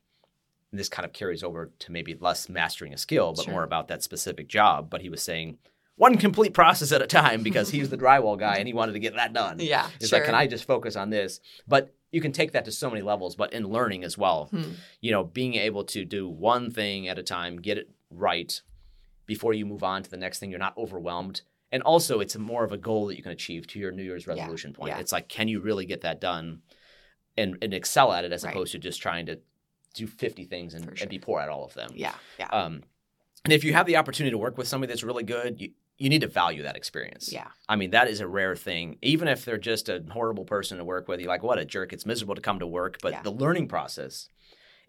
And 0.70 0.78
this 0.78 0.88
kind 0.88 1.04
of 1.06 1.12
carries 1.12 1.42
over 1.42 1.70
to 1.80 1.92
maybe 1.92 2.14
less 2.18 2.48
mastering 2.48 2.92
a 2.94 2.98
skill, 2.98 3.32
but 3.34 3.44
Sure. 3.44 3.52
more 3.52 3.62
about 3.64 3.88
that 3.88 4.02
specific 4.02 4.48
job. 4.48 4.88
But 4.90 5.00
he 5.02 5.08
was 5.08 5.22
saying 5.22 5.58
one 5.96 6.16
complete 6.18 6.54
process 6.54 6.92
at 6.92 7.02
a 7.02 7.06
time 7.06 7.42
because 7.48 7.70
he's 7.70 7.90
the 7.90 7.96
drywall 7.98 8.38
guy 8.38 8.56
and 8.56 8.66
he 8.66 8.72
wanted 8.74 8.92
to 8.92 8.98
get 8.98 9.14
that 9.16 9.32
done. 9.32 9.58
yeah, 9.60 9.88
It's 10.00 10.08
sure. 10.08 10.18
like, 10.18 10.26
can 10.26 10.34
I 10.34 10.46
just 10.46 10.64
focus 10.66 10.96
on 10.96 11.10
this? 11.10 11.40
But 11.68 11.94
you 12.10 12.20
can 12.20 12.32
take 12.32 12.52
that 12.52 12.64
to 12.66 12.72
so 12.72 12.88
many 12.90 13.02
levels, 13.02 13.34
but 13.36 13.52
in 13.52 13.64
learning 13.68 14.04
as 14.04 14.16
well 14.18 14.46
Hmm. 14.50 14.72
you 15.00 15.10
know, 15.10 15.24
being 15.24 15.54
able 15.54 15.84
to 15.84 16.04
do 16.04 16.28
one 16.28 16.70
thing 16.70 17.08
at 17.08 17.18
a 17.18 17.22
time, 17.22 17.56
get 17.60 17.78
it 17.78 17.90
right 18.10 18.60
before 19.26 19.54
you 19.54 19.64
move 19.64 19.82
on 19.82 20.02
to 20.02 20.10
the 20.10 20.16
next 20.18 20.38
thing, 20.38 20.50
you're 20.50 20.58
not 20.58 20.76
overwhelmed. 20.76 21.42
And 21.72 21.82
also, 21.82 22.20
it's 22.20 22.36
more 22.36 22.64
of 22.64 22.72
a 22.72 22.76
goal 22.76 23.06
that 23.06 23.16
you 23.16 23.22
can 23.22 23.32
achieve 23.32 23.66
to 23.68 23.78
your 23.78 23.90
New 23.92 24.02
Year's 24.02 24.26
Yeah, 24.26 24.34
resolution 24.34 24.74
point. 24.74 24.90
yeah. 24.92 24.98
It's 25.00 25.10
like, 25.10 25.28
can 25.28 25.48
you 25.48 25.60
really 25.60 25.86
get 25.86 26.02
that 26.02 26.20
done 26.20 26.60
and, 27.38 27.56
and 27.62 27.72
excel 27.72 28.12
at 28.12 28.24
it 28.26 28.32
as 28.32 28.44
Right. 28.44 28.50
opposed 28.54 28.72
to 28.72 28.78
just 28.78 29.00
trying 29.00 29.26
to 29.26 29.38
do 29.94 30.06
50 30.06 30.44
things 30.44 30.74
and, 30.74 30.84
sure. 30.84 30.94
and 31.00 31.08
be 31.10 31.18
poor 31.18 31.40
at 31.40 31.48
all 31.48 31.64
of 31.64 31.72
them? 31.72 31.90
Yeah, 31.94 32.14
yeah, 32.38 32.48
Um, 32.48 32.82
and 33.44 33.52
if 33.52 33.64
you 33.64 33.72
have 33.72 33.86
the 33.86 33.96
opportunity 33.96 34.30
to 34.32 34.38
work 34.38 34.58
with 34.58 34.68
somebody 34.68 34.90
that's 34.92 35.02
really 35.02 35.24
good, 35.24 35.60
you, 35.60 35.70
you 35.96 36.10
need 36.10 36.20
to 36.20 36.28
value 36.28 36.62
that 36.64 36.76
experience. 36.76 37.32
yeah, 37.32 37.48
I 37.68 37.76
mean, 37.76 37.90
that 37.92 38.06
is 38.08 38.20
a 38.20 38.28
rare 38.28 38.54
thing. 38.54 38.98
Even 39.00 39.26
if 39.26 39.44
they're 39.46 39.56
just 39.58 39.88
a 39.88 40.04
horrible 40.10 40.44
person 40.44 40.76
to 40.76 40.84
work 40.84 41.08
with, 41.08 41.20
you're 41.20 41.28
like, 41.28 41.42
what 41.42 41.58
a 41.58 41.64
jerk. 41.64 41.92
It's 41.94 42.04
miserable 42.04 42.34
to 42.34 42.40
come 42.42 42.58
to 42.58 42.66
work. 42.66 42.98
But 43.00 43.12
Yeah. 43.12 43.22
the 43.22 43.30
learning 43.32 43.68
process, 43.68 44.28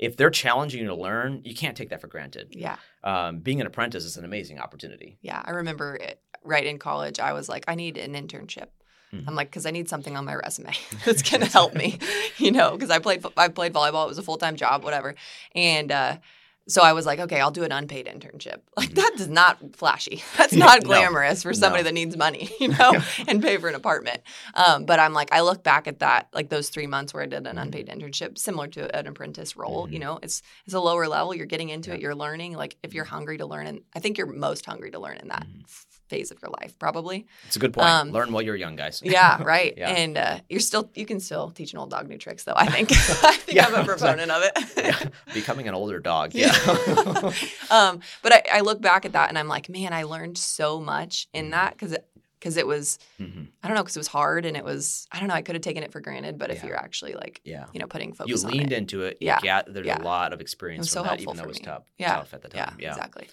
if 0.04 0.18
they're 0.18 0.30
challenging 0.30 0.82
you 0.82 0.88
to 0.88 0.96
learn, 0.96 1.42
you 1.46 1.56
can't 1.56 1.78
take 1.78 1.90
that 1.90 2.02
for 2.02 2.08
granted. 2.08 2.48
yeah. 2.52 2.76
Um, 3.04 3.40
being 3.40 3.60
an 3.62 3.68
apprentice 3.68 4.04
is 4.06 4.18
an 4.18 4.26
amazing 4.26 4.60
opportunity. 4.60 5.18
Yeah, 5.22 5.42
I 5.44 5.52
remember 5.52 5.96
it, 5.96 6.20
right 6.44 6.66
in 6.66 6.78
college, 6.78 7.20
I 7.20 7.34
was 7.34 7.48
like, 7.50 7.64
I 7.68 7.76
need 7.76 7.98
an 7.98 8.14
internship. 8.14 8.68
Mhm. 9.14 9.24
I'm 9.28 9.36
like, 9.36 9.50
because 9.50 9.66
I 9.66 9.72
need 9.72 9.88
something 9.90 10.18
on 10.18 10.26
my 10.26 10.36
resume 10.36 10.74
that's 11.06 11.22
gonna 11.30 11.46
help 11.46 11.74
me, 11.74 12.00
you 12.38 12.52
know, 12.52 12.72
because 12.72 12.90
I 12.90 13.00
played 13.00 13.26
I 13.38 13.48
played 13.48 13.74
volleyball. 13.74 14.06
It 14.06 14.10
was 14.10 14.18
a 14.18 14.24
full 14.24 14.38
time 14.38 14.56
job, 14.56 14.84
whatever, 14.84 15.16
and 15.56 15.92
uh, 15.92 16.18
so 16.68 16.82
I 16.82 16.94
was 16.94 17.06
like, 17.06 17.20
okay, 17.20 17.40
I'll 17.42 17.52
do 17.52 17.64
an 17.64 17.72
unpaid 17.72 18.06
internship. 18.08 18.62
Like 18.78 18.90
Mhm. 18.90 18.96
that 18.96 19.12
is 19.16 19.28
not 19.30 19.76
flashy. 19.76 20.24
That's 20.38 20.54
not 20.54 20.82
No, 20.82 20.88
glamorous 20.88 21.44
for 21.44 21.54
somebody 21.54 21.84
no. 21.84 21.88
that 21.90 21.94
needs 21.94 22.18
money, 22.18 22.50
you 22.60 22.70
know, 22.70 23.00
and 23.28 23.42
pay 23.42 23.58
for 23.58 23.68
an 23.70 23.76
apartment. 23.76 24.22
Um, 24.56 24.86
but 24.86 25.00
I'm 25.00 25.14
like, 25.14 25.32
I 25.34 25.42
look 25.42 25.64
back 25.64 25.88
at 25.88 26.00
that, 26.00 26.28
like 26.34 26.50
those 26.50 26.70
three 26.70 26.88
months 26.88 27.14
where 27.14 27.24
I 27.24 27.28
did 27.28 27.46
an 27.48 27.56
Mhm. 27.58 27.62
unpaid 27.62 27.88
internship, 27.88 28.38
similar 28.38 28.68
to 28.70 28.96
an 28.98 29.08
apprentice 29.08 29.56
role. 29.56 29.88
You 29.90 29.98
Mhm. 29.98 30.02
know, 30.02 30.20
it's 30.24 30.42
it's 30.66 30.74
a 30.74 30.80
lower 30.80 31.08
level. 31.08 31.34
You're 31.36 31.46
getting 31.46 31.70
into 31.70 31.90
Yeah. 31.92 31.96
it. 31.96 32.02
You're 32.02 32.16
learning. 32.16 32.54
Like 32.54 32.76
if 32.84 32.94
you're 32.94 33.06
hungry 33.06 33.38
to 33.38 33.46
learn, 33.46 33.68
and 33.68 33.82
I 33.96 34.00
think 34.00 34.18
you're 34.18 34.28
most 34.28 34.66
hungry 34.66 34.92
to 34.92 35.00
learn 35.00 35.18
in 35.18 35.28
that 35.30 35.46
Mhm. 35.46 35.66
Phase 36.10 36.32
of 36.32 36.38
your 36.42 36.52
life, 36.62 36.78
probably. 36.78 37.26
It's 37.48 37.56
a 37.56 37.60
good 37.60 37.74
point. 37.74 37.88
Um, 37.88 38.12
Learn 38.12 38.32
while 38.32 38.42
you're 38.44 38.56
young, 38.56 38.76
guys. 38.76 39.02
Yeah, 39.06 39.42
right. 39.44 39.74
Yeah. 39.78 39.90
And 39.90 40.18
uh, 40.18 40.40
you're 40.50 40.60
still 40.60 40.90
you 40.96 41.06
can 41.06 41.20
still 41.20 41.50
teach 41.52 41.74
an 41.74 41.80
old 41.80 41.90
dog 41.90 42.08
new 42.10 42.18
tricks, 42.18 42.44
though. 42.44 42.54
I 42.56 42.68
think 42.68 42.92
I 43.24 43.36
think 43.38 43.56
Yeah, 43.56 43.68
I'm 43.68 43.76
a 43.76 43.84
proponent 43.86 44.30
of 44.32 44.44
it. 44.44 44.54
Yeah. 44.78 45.10
Becoming 45.34 45.68
an 45.68 45.74
older 45.76 46.00
dog. 46.00 46.34
Yeah. 46.34 46.54
Yeah. 46.66 47.32
um, 47.72 48.00
but 48.22 48.34
I, 48.34 48.44
I 48.54 48.60
look 48.62 48.82
back 48.82 49.06
at 49.06 49.14
that 49.14 49.30
and 49.30 49.38
I'm 49.38 49.48
like, 49.48 49.70
man, 49.70 49.94
I 49.94 50.04
learned 50.04 50.38
so 50.38 50.80
much 50.80 51.28
in 51.34 51.48
Mhm. 51.48 51.52
that 51.52 51.74
because 51.74 51.96
because 52.40 52.58
it 52.58 52.68
was 52.68 53.00
Mhm. 53.22 53.48
I 53.64 53.68
don't 53.70 53.76
know 53.76 53.84
because 53.84 53.96
it 53.96 54.00
was 54.02 54.08
hard 54.08 54.46
and 54.46 54.58
it 54.58 54.66
was 54.66 55.08
I 55.12 55.20
don't 55.20 55.30
know 55.30 55.34
I 55.36 55.42
could 55.42 55.56
have 55.56 55.62
taken 55.62 55.82
it 55.84 55.92
for 55.94 56.02
granted, 56.02 56.38
but 56.38 56.52
if 56.52 56.58
Yeah. 56.58 56.68
you're 56.68 56.78
actually 56.78 57.14
like 57.14 57.40
Yeah. 57.46 57.66
you 57.74 57.80
know 57.80 57.88
putting 57.88 58.10
You 58.10 58.16
focus 58.16 58.44
on 58.44 58.52
leaned 58.52 58.74
it, 58.74 58.78
into 58.78 59.04
it. 59.04 59.18
Yeah. 59.22 59.40
You 59.42 59.46
got, 59.46 59.74
there's 59.74 59.88
Yeah. 59.88 60.02
a 60.02 60.04
lot 60.04 60.34
of 60.34 60.42
experience 60.42 60.82
was 60.82 60.90
from 60.94 61.00
so 61.00 61.04
that, 61.04 61.10
helpful 61.20 61.34
even 61.34 61.38
though 61.38 61.44
it 61.44 61.48
was 61.48 61.60
me. 61.60 61.66
tough, 61.66 61.84
Yeah. 61.98 62.16
tough 62.18 62.34
at 62.34 62.42
the 62.42 62.50
yeah, 62.54 62.66
time. 62.66 62.78
Yeah. 62.80 62.90
exactly. 62.90 63.30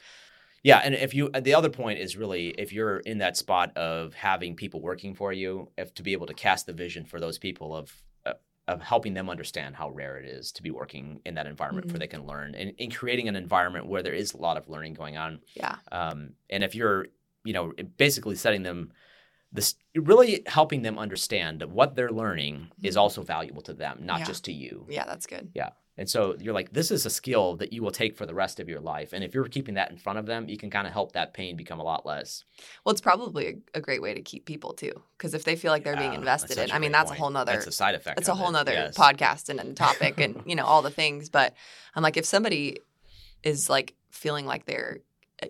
Yeah, 0.63 0.79
and 0.85 0.95
if 0.95 1.15
you 1.15 1.31
the 1.31 1.55
other 1.55 1.71
point 1.71 1.99
is 2.01 2.17
really 2.17 2.49
if 2.51 2.73
you're 2.73 2.99
in 2.99 3.19
that 3.19 3.37
spot 3.37 3.75
of 3.77 4.15
having 4.15 4.55
people 4.57 4.81
working 4.81 5.15
for 5.15 5.33
you, 5.33 5.71
if 5.79 5.95
to 5.95 6.03
be 6.03 6.13
able 6.13 6.27
to 6.27 6.35
cast 6.35 6.67
the 6.67 6.73
vision 6.73 7.05
for 7.05 7.19
those 7.19 7.39
people 7.39 7.75
of 7.75 7.93
uh, 8.27 8.35
of 8.69 8.83
helping 8.83 9.15
them 9.15 9.31
understand 9.31 9.75
how 9.75 9.89
rare 9.91 10.19
it 10.19 10.27
is 10.27 10.53
to 10.53 10.63
be 10.63 10.71
working 10.71 11.21
in 11.25 11.35
that 11.35 11.47
environment 11.47 11.87
Mhm. 11.89 11.93
where 11.93 11.99
they 11.99 12.07
can 12.07 12.27
learn 12.27 12.55
and, 12.55 12.75
and 12.79 12.95
creating 12.95 13.27
an 13.29 13.37
environment 13.37 13.87
where 13.87 14.03
there 14.03 14.13
is 14.13 14.35
a 14.35 14.37
lot 14.37 14.57
of 14.59 14.69
learning 14.69 14.95
going 14.95 15.17
on. 15.17 15.41
Yeah, 15.55 15.77
Um, 15.91 16.35
and 16.51 16.63
if 16.63 16.75
you're, 16.75 17.07
you 17.45 17.55
know, 17.55 17.73
basically 17.97 18.37
setting 18.37 18.63
them 18.63 18.93
this 19.53 19.75
really 19.97 20.43
helping 20.47 20.83
them 20.83 20.97
understand 20.99 21.61
that 21.61 21.71
what 21.71 21.97
they're 21.97 22.13
learning 22.13 22.71
is 22.85 22.95
Mhm. 22.95 23.01
also 23.01 23.23
valuable 23.23 23.63
to 23.63 23.73
them, 23.75 23.99
not 24.07 24.21
Yeah. 24.21 24.27
just 24.27 24.45
to 24.45 24.53
you. 24.53 24.87
yeah, 24.91 25.07
that's 25.07 25.27
good. 25.27 25.51
And 26.01 26.09
so 26.09 26.35
you're 26.41 26.55
like, 26.55 26.73
this 26.73 26.91
is 26.91 27.05
a 27.05 27.11
skill 27.11 27.57
that 27.57 27.75
you 27.75 27.83
will 27.83 27.91
take 27.91 28.17
for 28.17 28.25
the 28.25 28.33
rest 28.35 28.59
of 28.59 28.71
your 28.71 28.81
life. 28.81 29.13
And 29.13 29.23
if 29.23 29.35
you're 29.35 29.45
keeping 29.45 29.75
that 29.75 29.91
in 29.91 29.99
front 29.99 30.19
of 30.19 30.25
them, 30.25 30.49
you 30.49 30.57
can 30.57 30.71
kind 30.71 30.87
of 30.87 30.95
help 30.95 31.13
that 31.13 31.35
pain 31.35 31.57
become 31.57 31.79
a 31.79 31.83
lot 31.83 32.07
less. 32.07 32.45
Well, 32.85 32.93
it's 32.93 33.03
probably 33.03 33.61
a, 33.75 33.79
a 33.79 33.81
great 33.83 34.01
way 34.01 34.15
to 34.15 34.23
keep 34.23 34.47
people 34.47 34.73
too, 34.73 35.03
because 35.19 35.35
if 35.35 35.45
they 35.45 35.57
feel 35.57 35.71
like 35.71 35.85
they're 35.85 35.99
being 35.99 36.15
invested 36.15 36.57
in, 36.57 36.73
I 36.73 36.79
mean, 36.79 36.91
that's 36.91 37.11
a 37.11 37.15
whole 37.15 37.29
nother 37.29 37.53
That's 37.53 37.67
a 37.67 37.73
side 37.73 37.95
effect. 37.95 38.19
it's 38.19 38.29
a 38.29 38.35
whole 38.35 38.49
it. 38.49 38.53
nother 38.53 38.73
Yes. 38.73 38.97
podcast 38.97 39.51
and, 39.51 39.61
and 39.61 39.77
topic 39.87 40.21
and 40.21 40.43
you 40.47 40.57
know 40.57 40.65
all 40.65 40.81
the 40.81 40.91
things 40.91 41.29
but 41.29 41.53
i'm 41.95 42.03
like 42.03 42.17
if 42.17 42.25
somebody 42.25 42.79
is 43.43 43.69
like 43.69 43.95
feeling 44.11 44.47
like 44.47 44.65
they're 44.65 45.01
uh, 45.43 45.47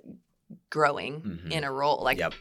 growing 0.69 1.21
Mhm. 1.21 1.53
in 1.53 1.63
a 1.65 1.73
role 1.73 2.01
like 2.03 2.19
Yep. 2.19 2.35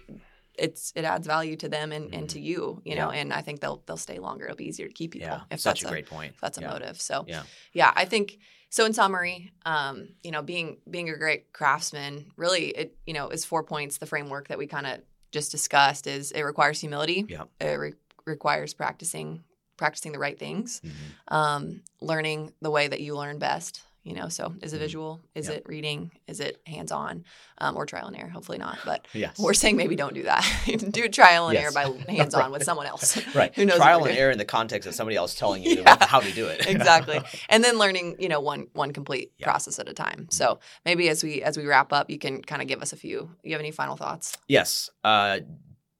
It's 0.60 0.91
it 0.95 1.06
adds 1.06 1.26
value 1.26 1.56
to 1.56 1.69
them 1.69 1.91
and, 1.91 2.13
and 2.13 2.26
Mhm. 2.26 2.30
to 2.34 2.39
you 2.39 2.82
you 2.86 2.95
know 2.95 3.10
and 3.10 3.34
i 3.34 3.41
think 3.41 3.60
they'll 3.62 3.82
they'll 3.86 3.98
stay 3.98 4.19
longer 4.19 4.45
it'll 4.45 4.58
be 4.58 4.67
easier 4.67 4.88
to 4.88 4.93
keep 4.93 5.12
people 5.13 5.28
Yeah. 5.28 5.41
if 5.52 5.60
Such 5.60 5.82
that's 5.82 5.89
a 5.89 5.93
great 5.93 6.08
point. 6.08 6.34
if 6.36 6.41
that's 6.41 6.58
a 6.58 6.62
Yeah. 6.62 6.72
motive 6.72 7.02
so 7.02 7.26
Yeah. 7.28 7.43
yeah 7.74 7.91
i 7.95 8.06
think 8.06 8.38
so 8.69 8.86
in 8.86 8.93
summary 8.93 9.52
um 9.65 10.10
you 10.24 10.32
know 10.32 10.41
being 10.41 10.78
being 10.89 11.10
a 11.10 11.17
great 11.17 11.54
craftsman 11.54 12.32
really 12.36 12.65
it 12.82 12.98
you 13.06 13.13
know 13.13 13.30
is 13.30 13.45
four 13.45 13.63
points 13.63 13.98
the 13.98 14.06
framework 14.06 14.48
that 14.50 14.58
we 14.58 14.67
kind 14.67 14.86
of 14.88 15.00
just 15.32 15.52
discussed 15.52 16.08
is 16.08 16.32
it 16.32 16.41
requires 16.41 16.80
humility 16.82 17.26
Yeah. 17.30 17.45
it 17.60 17.78
re- 17.80 17.93
requires 18.26 18.74
practicing 18.74 19.43
practicing 19.78 20.12
the 20.12 20.19
right 20.19 20.38
things 20.38 20.82
Mhm. 20.84 21.34
um, 21.36 21.82
learning 22.02 22.54
the 22.62 22.69
way 22.69 22.88
that 22.88 23.00
you 23.00 23.15
learn 23.15 23.39
best 23.39 23.82
You 24.04 24.14
know, 24.16 24.30
so 24.30 24.56
is 24.62 24.72
it 24.74 24.78
Mhm. 24.78 24.80
visual? 24.80 25.20
Is 25.36 25.48
Yep. 25.50 25.58
it 25.58 25.64
reading? 25.68 26.12
Is 26.28 26.40
it 26.40 26.62
hands 26.66 26.92
on? 26.92 27.26
Um, 27.58 27.76
or 27.76 27.86
trial 27.86 28.08
and 28.08 28.16
error? 28.16 28.30
Hopefully 28.30 28.58
not. 28.58 28.80
But 28.86 29.06
Yes. 29.14 29.38
we're 29.38 29.54
saying 29.54 29.76
maybe 29.76 29.96
don't 29.96 30.14
do 30.14 30.24
that. 30.24 30.44
do 30.92 31.08
trial 31.10 31.48
and 31.50 31.56
Yes. 31.56 31.76
error 31.76 31.94
by 32.06 32.12
hands 32.12 32.34
on 32.34 32.52
with 32.52 32.64
someone 32.64 32.86
else. 32.88 33.18
right. 33.36 33.54
Who 33.56 33.66
knows 33.66 33.78
Trial 33.78 34.06
and 34.06 34.18
error 34.18 34.32
in 34.32 34.38
the 34.38 34.46
context 34.46 34.88
of 34.88 34.96
somebody 34.96 35.18
else 35.18 35.36
telling 35.36 35.64
you 35.64 35.84
Yeah. 35.86 35.98
how 36.06 36.22
to 36.22 36.32
do 36.32 36.48
it. 36.48 36.66
exactly 36.66 37.22
and 37.50 37.64
then 37.64 37.78
learning 37.78 38.16
you 38.20 38.30
know 38.30 38.40
one 38.40 38.68
one 38.74 38.94
complete. 38.94 39.32
Mm-hmm. 39.34 39.44
process 39.44 39.80
at 39.80 39.90
a 39.90 39.94
time 39.94 40.28
so 40.32 40.60
maybe 40.86 41.10
as 41.10 41.24
we 41.24 41.42
as 41.42 41.58
we 41.58 41.66
wrap 41.66 41.92
up 41.94 42.10
you 42.10 42.18
can 42.18 42.42
kind 42.42 42.62
of 42.62 42.68
give 42.68 42.82
us 42.82 42.94
a 42.94 42.98
few 42.98 43.36
you 43.44 43.52
have 43.52 43.60
any 43.62 43.72
final 43.72 43.96
thoughts 43.96 44.38
yes. 44.48 44.90
Uh, 45.04 45.40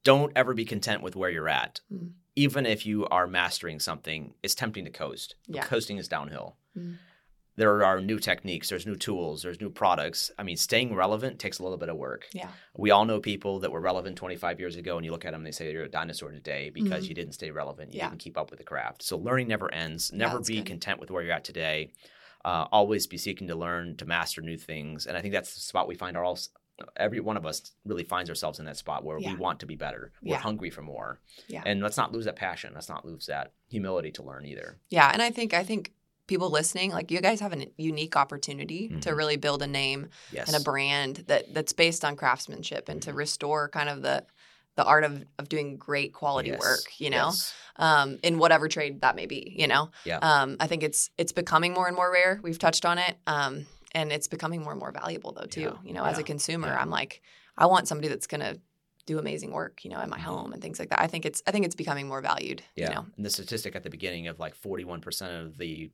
don't 0.04 0.32
ever 0.36 0.54
be 0.54 0.64
content 0.66 1.02
with 1.04 1.16
where 1.16 1.30
you're 1.30 1.50
at. 1.50 1.82
Mm. 1.94 2.12
Even 2.36 2.66
if 2.66 2.86
you 2.86 3.06
are 3.08 3.28
mastering 3.28 3.80
something, 3.82 4.34
it's 4.42 4.56
tempting 4.56 4.86
to 4.86 4.92
coast. 4.92 5.36
Yeah. 5.48 5.64
Coasting 5.66 5.98
is 5.98 6.08
downhill. 6.08 6.56
Mm. 6.78 6.98
There 7.60 7.84
are 7.84 8.00
new 8.00 8.20
techniques, 8.20 8.70
there's 8.70 8.88
new 8.88 8.96
tools, 8.96 9.42
there's 9.44 9.60
new 9.60 9.70
products. 9.70 10.32
I 10.40 10.44
mean, 10.44 10.56
staying 10.56 10.96
relevant 10.96 11.40
takes 11.40 11.60
a 11.60 11.64
little 11.64 11.78
bit 11.78 11.90
of 11.90 11.98
work. 11.98 12.26
yeah 12.32 12.52
We 12.78 12.90
all 12.92 13.04
know 13.04 13.20
people 13.20 13.60
that 13.60 13.72
were 13.74 13.82
relevant 13.82 14.16
25 14.16 14.62
years 14.62 14.78
ago, 14.78 14.96
and 14.96 15.04
you 15.06 15.12
look 15.12 15.26
at 15.26 15.32
them 15.32 15.42
and 15.42 15.48
they 15.48 15.52
say 15.52 15.70
you're 15.74 15.84
a 15.84 15.90
dinosaur 15.90 16.32
today 16.32 16.70
because 16.70 17.04
Mhm. 17.06 17.10
you 17.10 17.16
didn't 17.16 17.34
stay 17.34 17.52
relevant. 17.52 17.94
You 17.94 17.98
Yeah. 17.98 18.10
didn't 18.12 18.22
keep 18.22 18.38
up 18.38 18.50
with 18.50 18.60
the 18.60 18.64
craft. 18.64 19.04
So 19.04 19.18
learning 19.18 19.50
never 19.50 19.70
ends. 19.74 20.14
Never 20.14 20.38
that's 20.38 20.48
be 20.48 20.56
good. 20.62 20.68
content 20.68 21.02
with 21.02 21.12
where 21.12 21.22
you're 21.22 21.34
at 21.34 21.44
today. 21.44 21.92
Uh, 22.46 22.66
always 22.72 23.08
be 23.08 23.18
seeking 23.18 23.48
to 23.50 23.56
learn, 23.56 23.98
to 23.98 24.06
master 24.06 24.42
new 24.42 24.58
things. 24.58 25.06
And 25.06 25.18
I 25.18 25.22
think 25.22 25.34
that's 25.34 25.54
the 25.54 25.60
spot 25.60 25.86
we 25.90 25.96
find 25.96 26.16
our 26.16 26.24
all. 26.24 26.40
Every 26.96 27.20
one 27.20 27.36
of 27.36 27.46
us 27.46 27.74
really 27.84 28.06
finds 28.06 28.30
ourselves 28.30 28.58
in 28.60 28.66
that 28.68 28.78
spot 28.78 29.04
where 29.04 29.20
Yeah. 29.20 29.34
we 29.34 29.38
want 29.38 29.60
to 29.60 29.66
be 29.66 29.76
better. 29.76 30.14
We're 30.22 30.36
Yeah. 30.36 30.38
hungry 30.38 30.70
for 30.70 30.82
more. 30.82 31.20
Yeah. 31.50 31.64
And 31.66 31.82
let's 31.84 31.98
not 31.98 32.14
lose 32.14 32.24
that 32.24 32.38
passion. 32.38 32.72
Let's 32.74 32.88
not 32.88 33.04
lose 33.06 33.26
that 33.26 33.52
humility 33.68 34.12
to 34.14 34.24
learn 34.24 34.46
either. 34.46 34.80
yeah 34.90 35.12
and 35.14 35.22
i 35.22 35.30
think 35.30 35.54
i 35.54 35.64
think 35.64 35.94
people 36.30 36.50
listening 36.52 36.92
like 36.92 37.10
you 37.12 37.20
guys 37.22 37.40
have 37.42 37.52
a 37.54 37.68
unique 37.78 38.16
opportunity 38.16 38.88
to 39.02 39.10
Mhm. 39.10 39.18
really 39.18 39.36
build 39.38 39.62
a 39.64 39.68
name 39.68 40.10
Yes. 40.32 40.48
and 40.48 40.56
a 40.56 40.60
brand 40.64 41.18
that 41.28 41.54
that's 41.54 41.74
based 41.74 42.06
on 42.06 42.16
craftsmanship 42.16 42.88
and 42.88 43.02
to 43.02 43.12
Mhm. 43.12 43.16
restore 43.18 43.68
kind 43.68 43.90
of 43.90 44.02
the 44.04 44.26
the 44.76 44.86
art 44.86 45.04
of, 45.04 45.26
of 45.40 45.50
doing 45.50 45.76
great 45.76 46.14
quality 46.14 46.50
Yes. 46.52 46.60
work 46.62 47.00
you 47.00 47.10
know 47.10 47.28
Yes. 47.32 47.54
um, 47.76 48.18
in 48.24 48.38
whatever 48.38 48.68
trade 48.70 49.02
that 49.02 49.16
may 49.16 49.26
be. 49.26 49.54
You 49.58 49.68
know, 49.68 49.90
Yeah. 50.06 50.20
um, 50.20 50.56
I 50.60 50.68
think 50.68 50.84
it's 50.84 51.10
it's 51.18 51.34
becoming 51.34 51.74
more 51.74 51.88
and 51.88 51.96
more 51.96 52.10
rare. 52.12 52.40
We've 52.44 52.60
touched 52.60 52.86
on 52.86 52.98
it, 52.98 53.18
um, 53.28 53.66
and 53.94 54.12
it's 54.14 54.28
becoming 54.28 54.62
more 54.62 54.72
and 54.72 54.80
more 54.80 54.92
valuable 54.92 55.32
though 55.34 55.48
too. 55.48 55.62
Yeah. 55.62 55.78
You 55.88 55.94
know, 55.96 56.06
as 56.06 56.18
a 56.20 56.24
consumer, 56.24 56.68
Yeah. 56.68 56.80
I'm 56.82 56.92
like, 56.92 57.22
I 57.58 57.66
want 57.66 57.88
somebody 57.90 58.08
that's 58.08 58.28
gonna 58.28 58.56
do 59.06 59.18
amazing 59.20 59.52
work. 59.52 59.84
You 59.84 59.90
know, 59.92 60.00
in 60.02 60.10
my 60.10 60.20
Mhm. 60.20 60.32
home 60.32 60.54
and 60.54 60.62
things 60.62 60.78
like 60.80 60.90
that. 60.92 61.02
I 61.02 61.08
think 61.08 61.26
it's 61.26 61.42
I 61.48 61.52
think 61.52 61.66
it's 61.66 61.76
becoming 61.76 62.08
more 62.08 62.22
valued. 62.22 62.62
Yeah. 62.76 62.90
You 62.90 62.96
know, 62.96 63.06
And 63.18 63.26
the 63.26 63.30
statistic 63.32 63.76
at 63.76 63.84
the 63.84 63.90
beginning 63.90 64.28
of 64.28 64.40
like 64.40 64.54
41% 64.56 65.32
of 65.46 65.58
the 65.58 65.90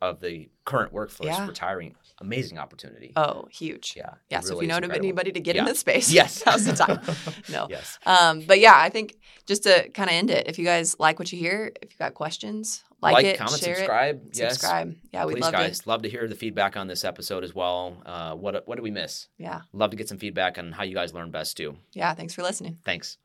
of 0.00 0.20
the 0.20 0.48
current 0.64 0.92
workforce 0.92 1.26
Yeah. 1.28 1.46
retiring, 1.46 1.94
amazing 2.20 2.58
opportunity. 2.58 3.12
oh, 3.16 3.46
huge. 3.50 3.94
yeah. 3.96 4.10
Yeah. 4.30 4.40
so 4.40 4.56
if 4.56 4.62
you 4.62 4.68
know 4.68 4.76
incredible. 4.76 5.04
anybody 5.06 5.32
to 5.32 5.40
get 5.40 5.54
Yeah. 5.56 5.62
in 5.62 5.66
this 5.66 5.80
space, 5.80 6.10
Yes. 6.20 6.42
now's 6.46 6.64
the 6.66 6.72
time. 6.74 7.00
No. 7.48 7.66
Yes. 7.70 7.98
Um, 8.06 8.40
but 8.42 8.60
yeah, 8.60 8.74
I 8.76 8.88
think 8.90 9.16
just 9.46 9.62
to 9.64 9.88
kind 9.90 10.08
of 10.08 10.14
end 10.14 10.30
it, 10.30 10.46
if 10.48 10.58
you 10.58 10.64
guys 10.64 10.96
like 10.98 11.18
what 11.18 11.32
you 11.32 11.38
hear, 11.38 11.72
if 11.82 11.90
you 11.92 11.96
got 11.98 12.14
questions, 12.14 12.84
like, 13.00 13.14
Like, 13.14 13.26
it, 13.26 13.38
comment, 13.38 13.60
subscribe. 13.62 14.16
it, 14.26 14.38
Yes. 14.38 14.52
subscribe. 14.54 14.94
Yeah, 15.12 15.24
we'd 15.24 15.38
love 15.38 15.52
guys, 15.52 15.80
to. 15.80 15.88
love 15.88 16.02
to 16.02 16.08
hear 16.08 16.26
the 16.28 16.34
feedback 16.34 16.76
on 16.76 16.86
this 16.88 17.04
episode 17.04 17.44
as 17.44 17.54
well. 17.54 17.96
Uh, 18.04 18.34
what 18.34 18.66
what 18.66 18.74
did 18.76 18.82
we 18.82 18.90
miss? 18.90 19.28
Yeah, 19.38 19.60
Love 19.72 19.90
to 19.90 19.96
get 19.96 20.08
some 20.08 20.18
feedback 20.18 20.58
on 20.58 20.72
how 20.72 20.82
you 20.82 20.94
guys 20.94 21.14
learn 21.14 21.30
best 21.30 21.56
too. 21.56 21.76
yeah. 21.92 22.12
Thanks 22.14 22.34
for 22.34 22.42
listening. 22.42 22.78
Thanks. 22.84 23.16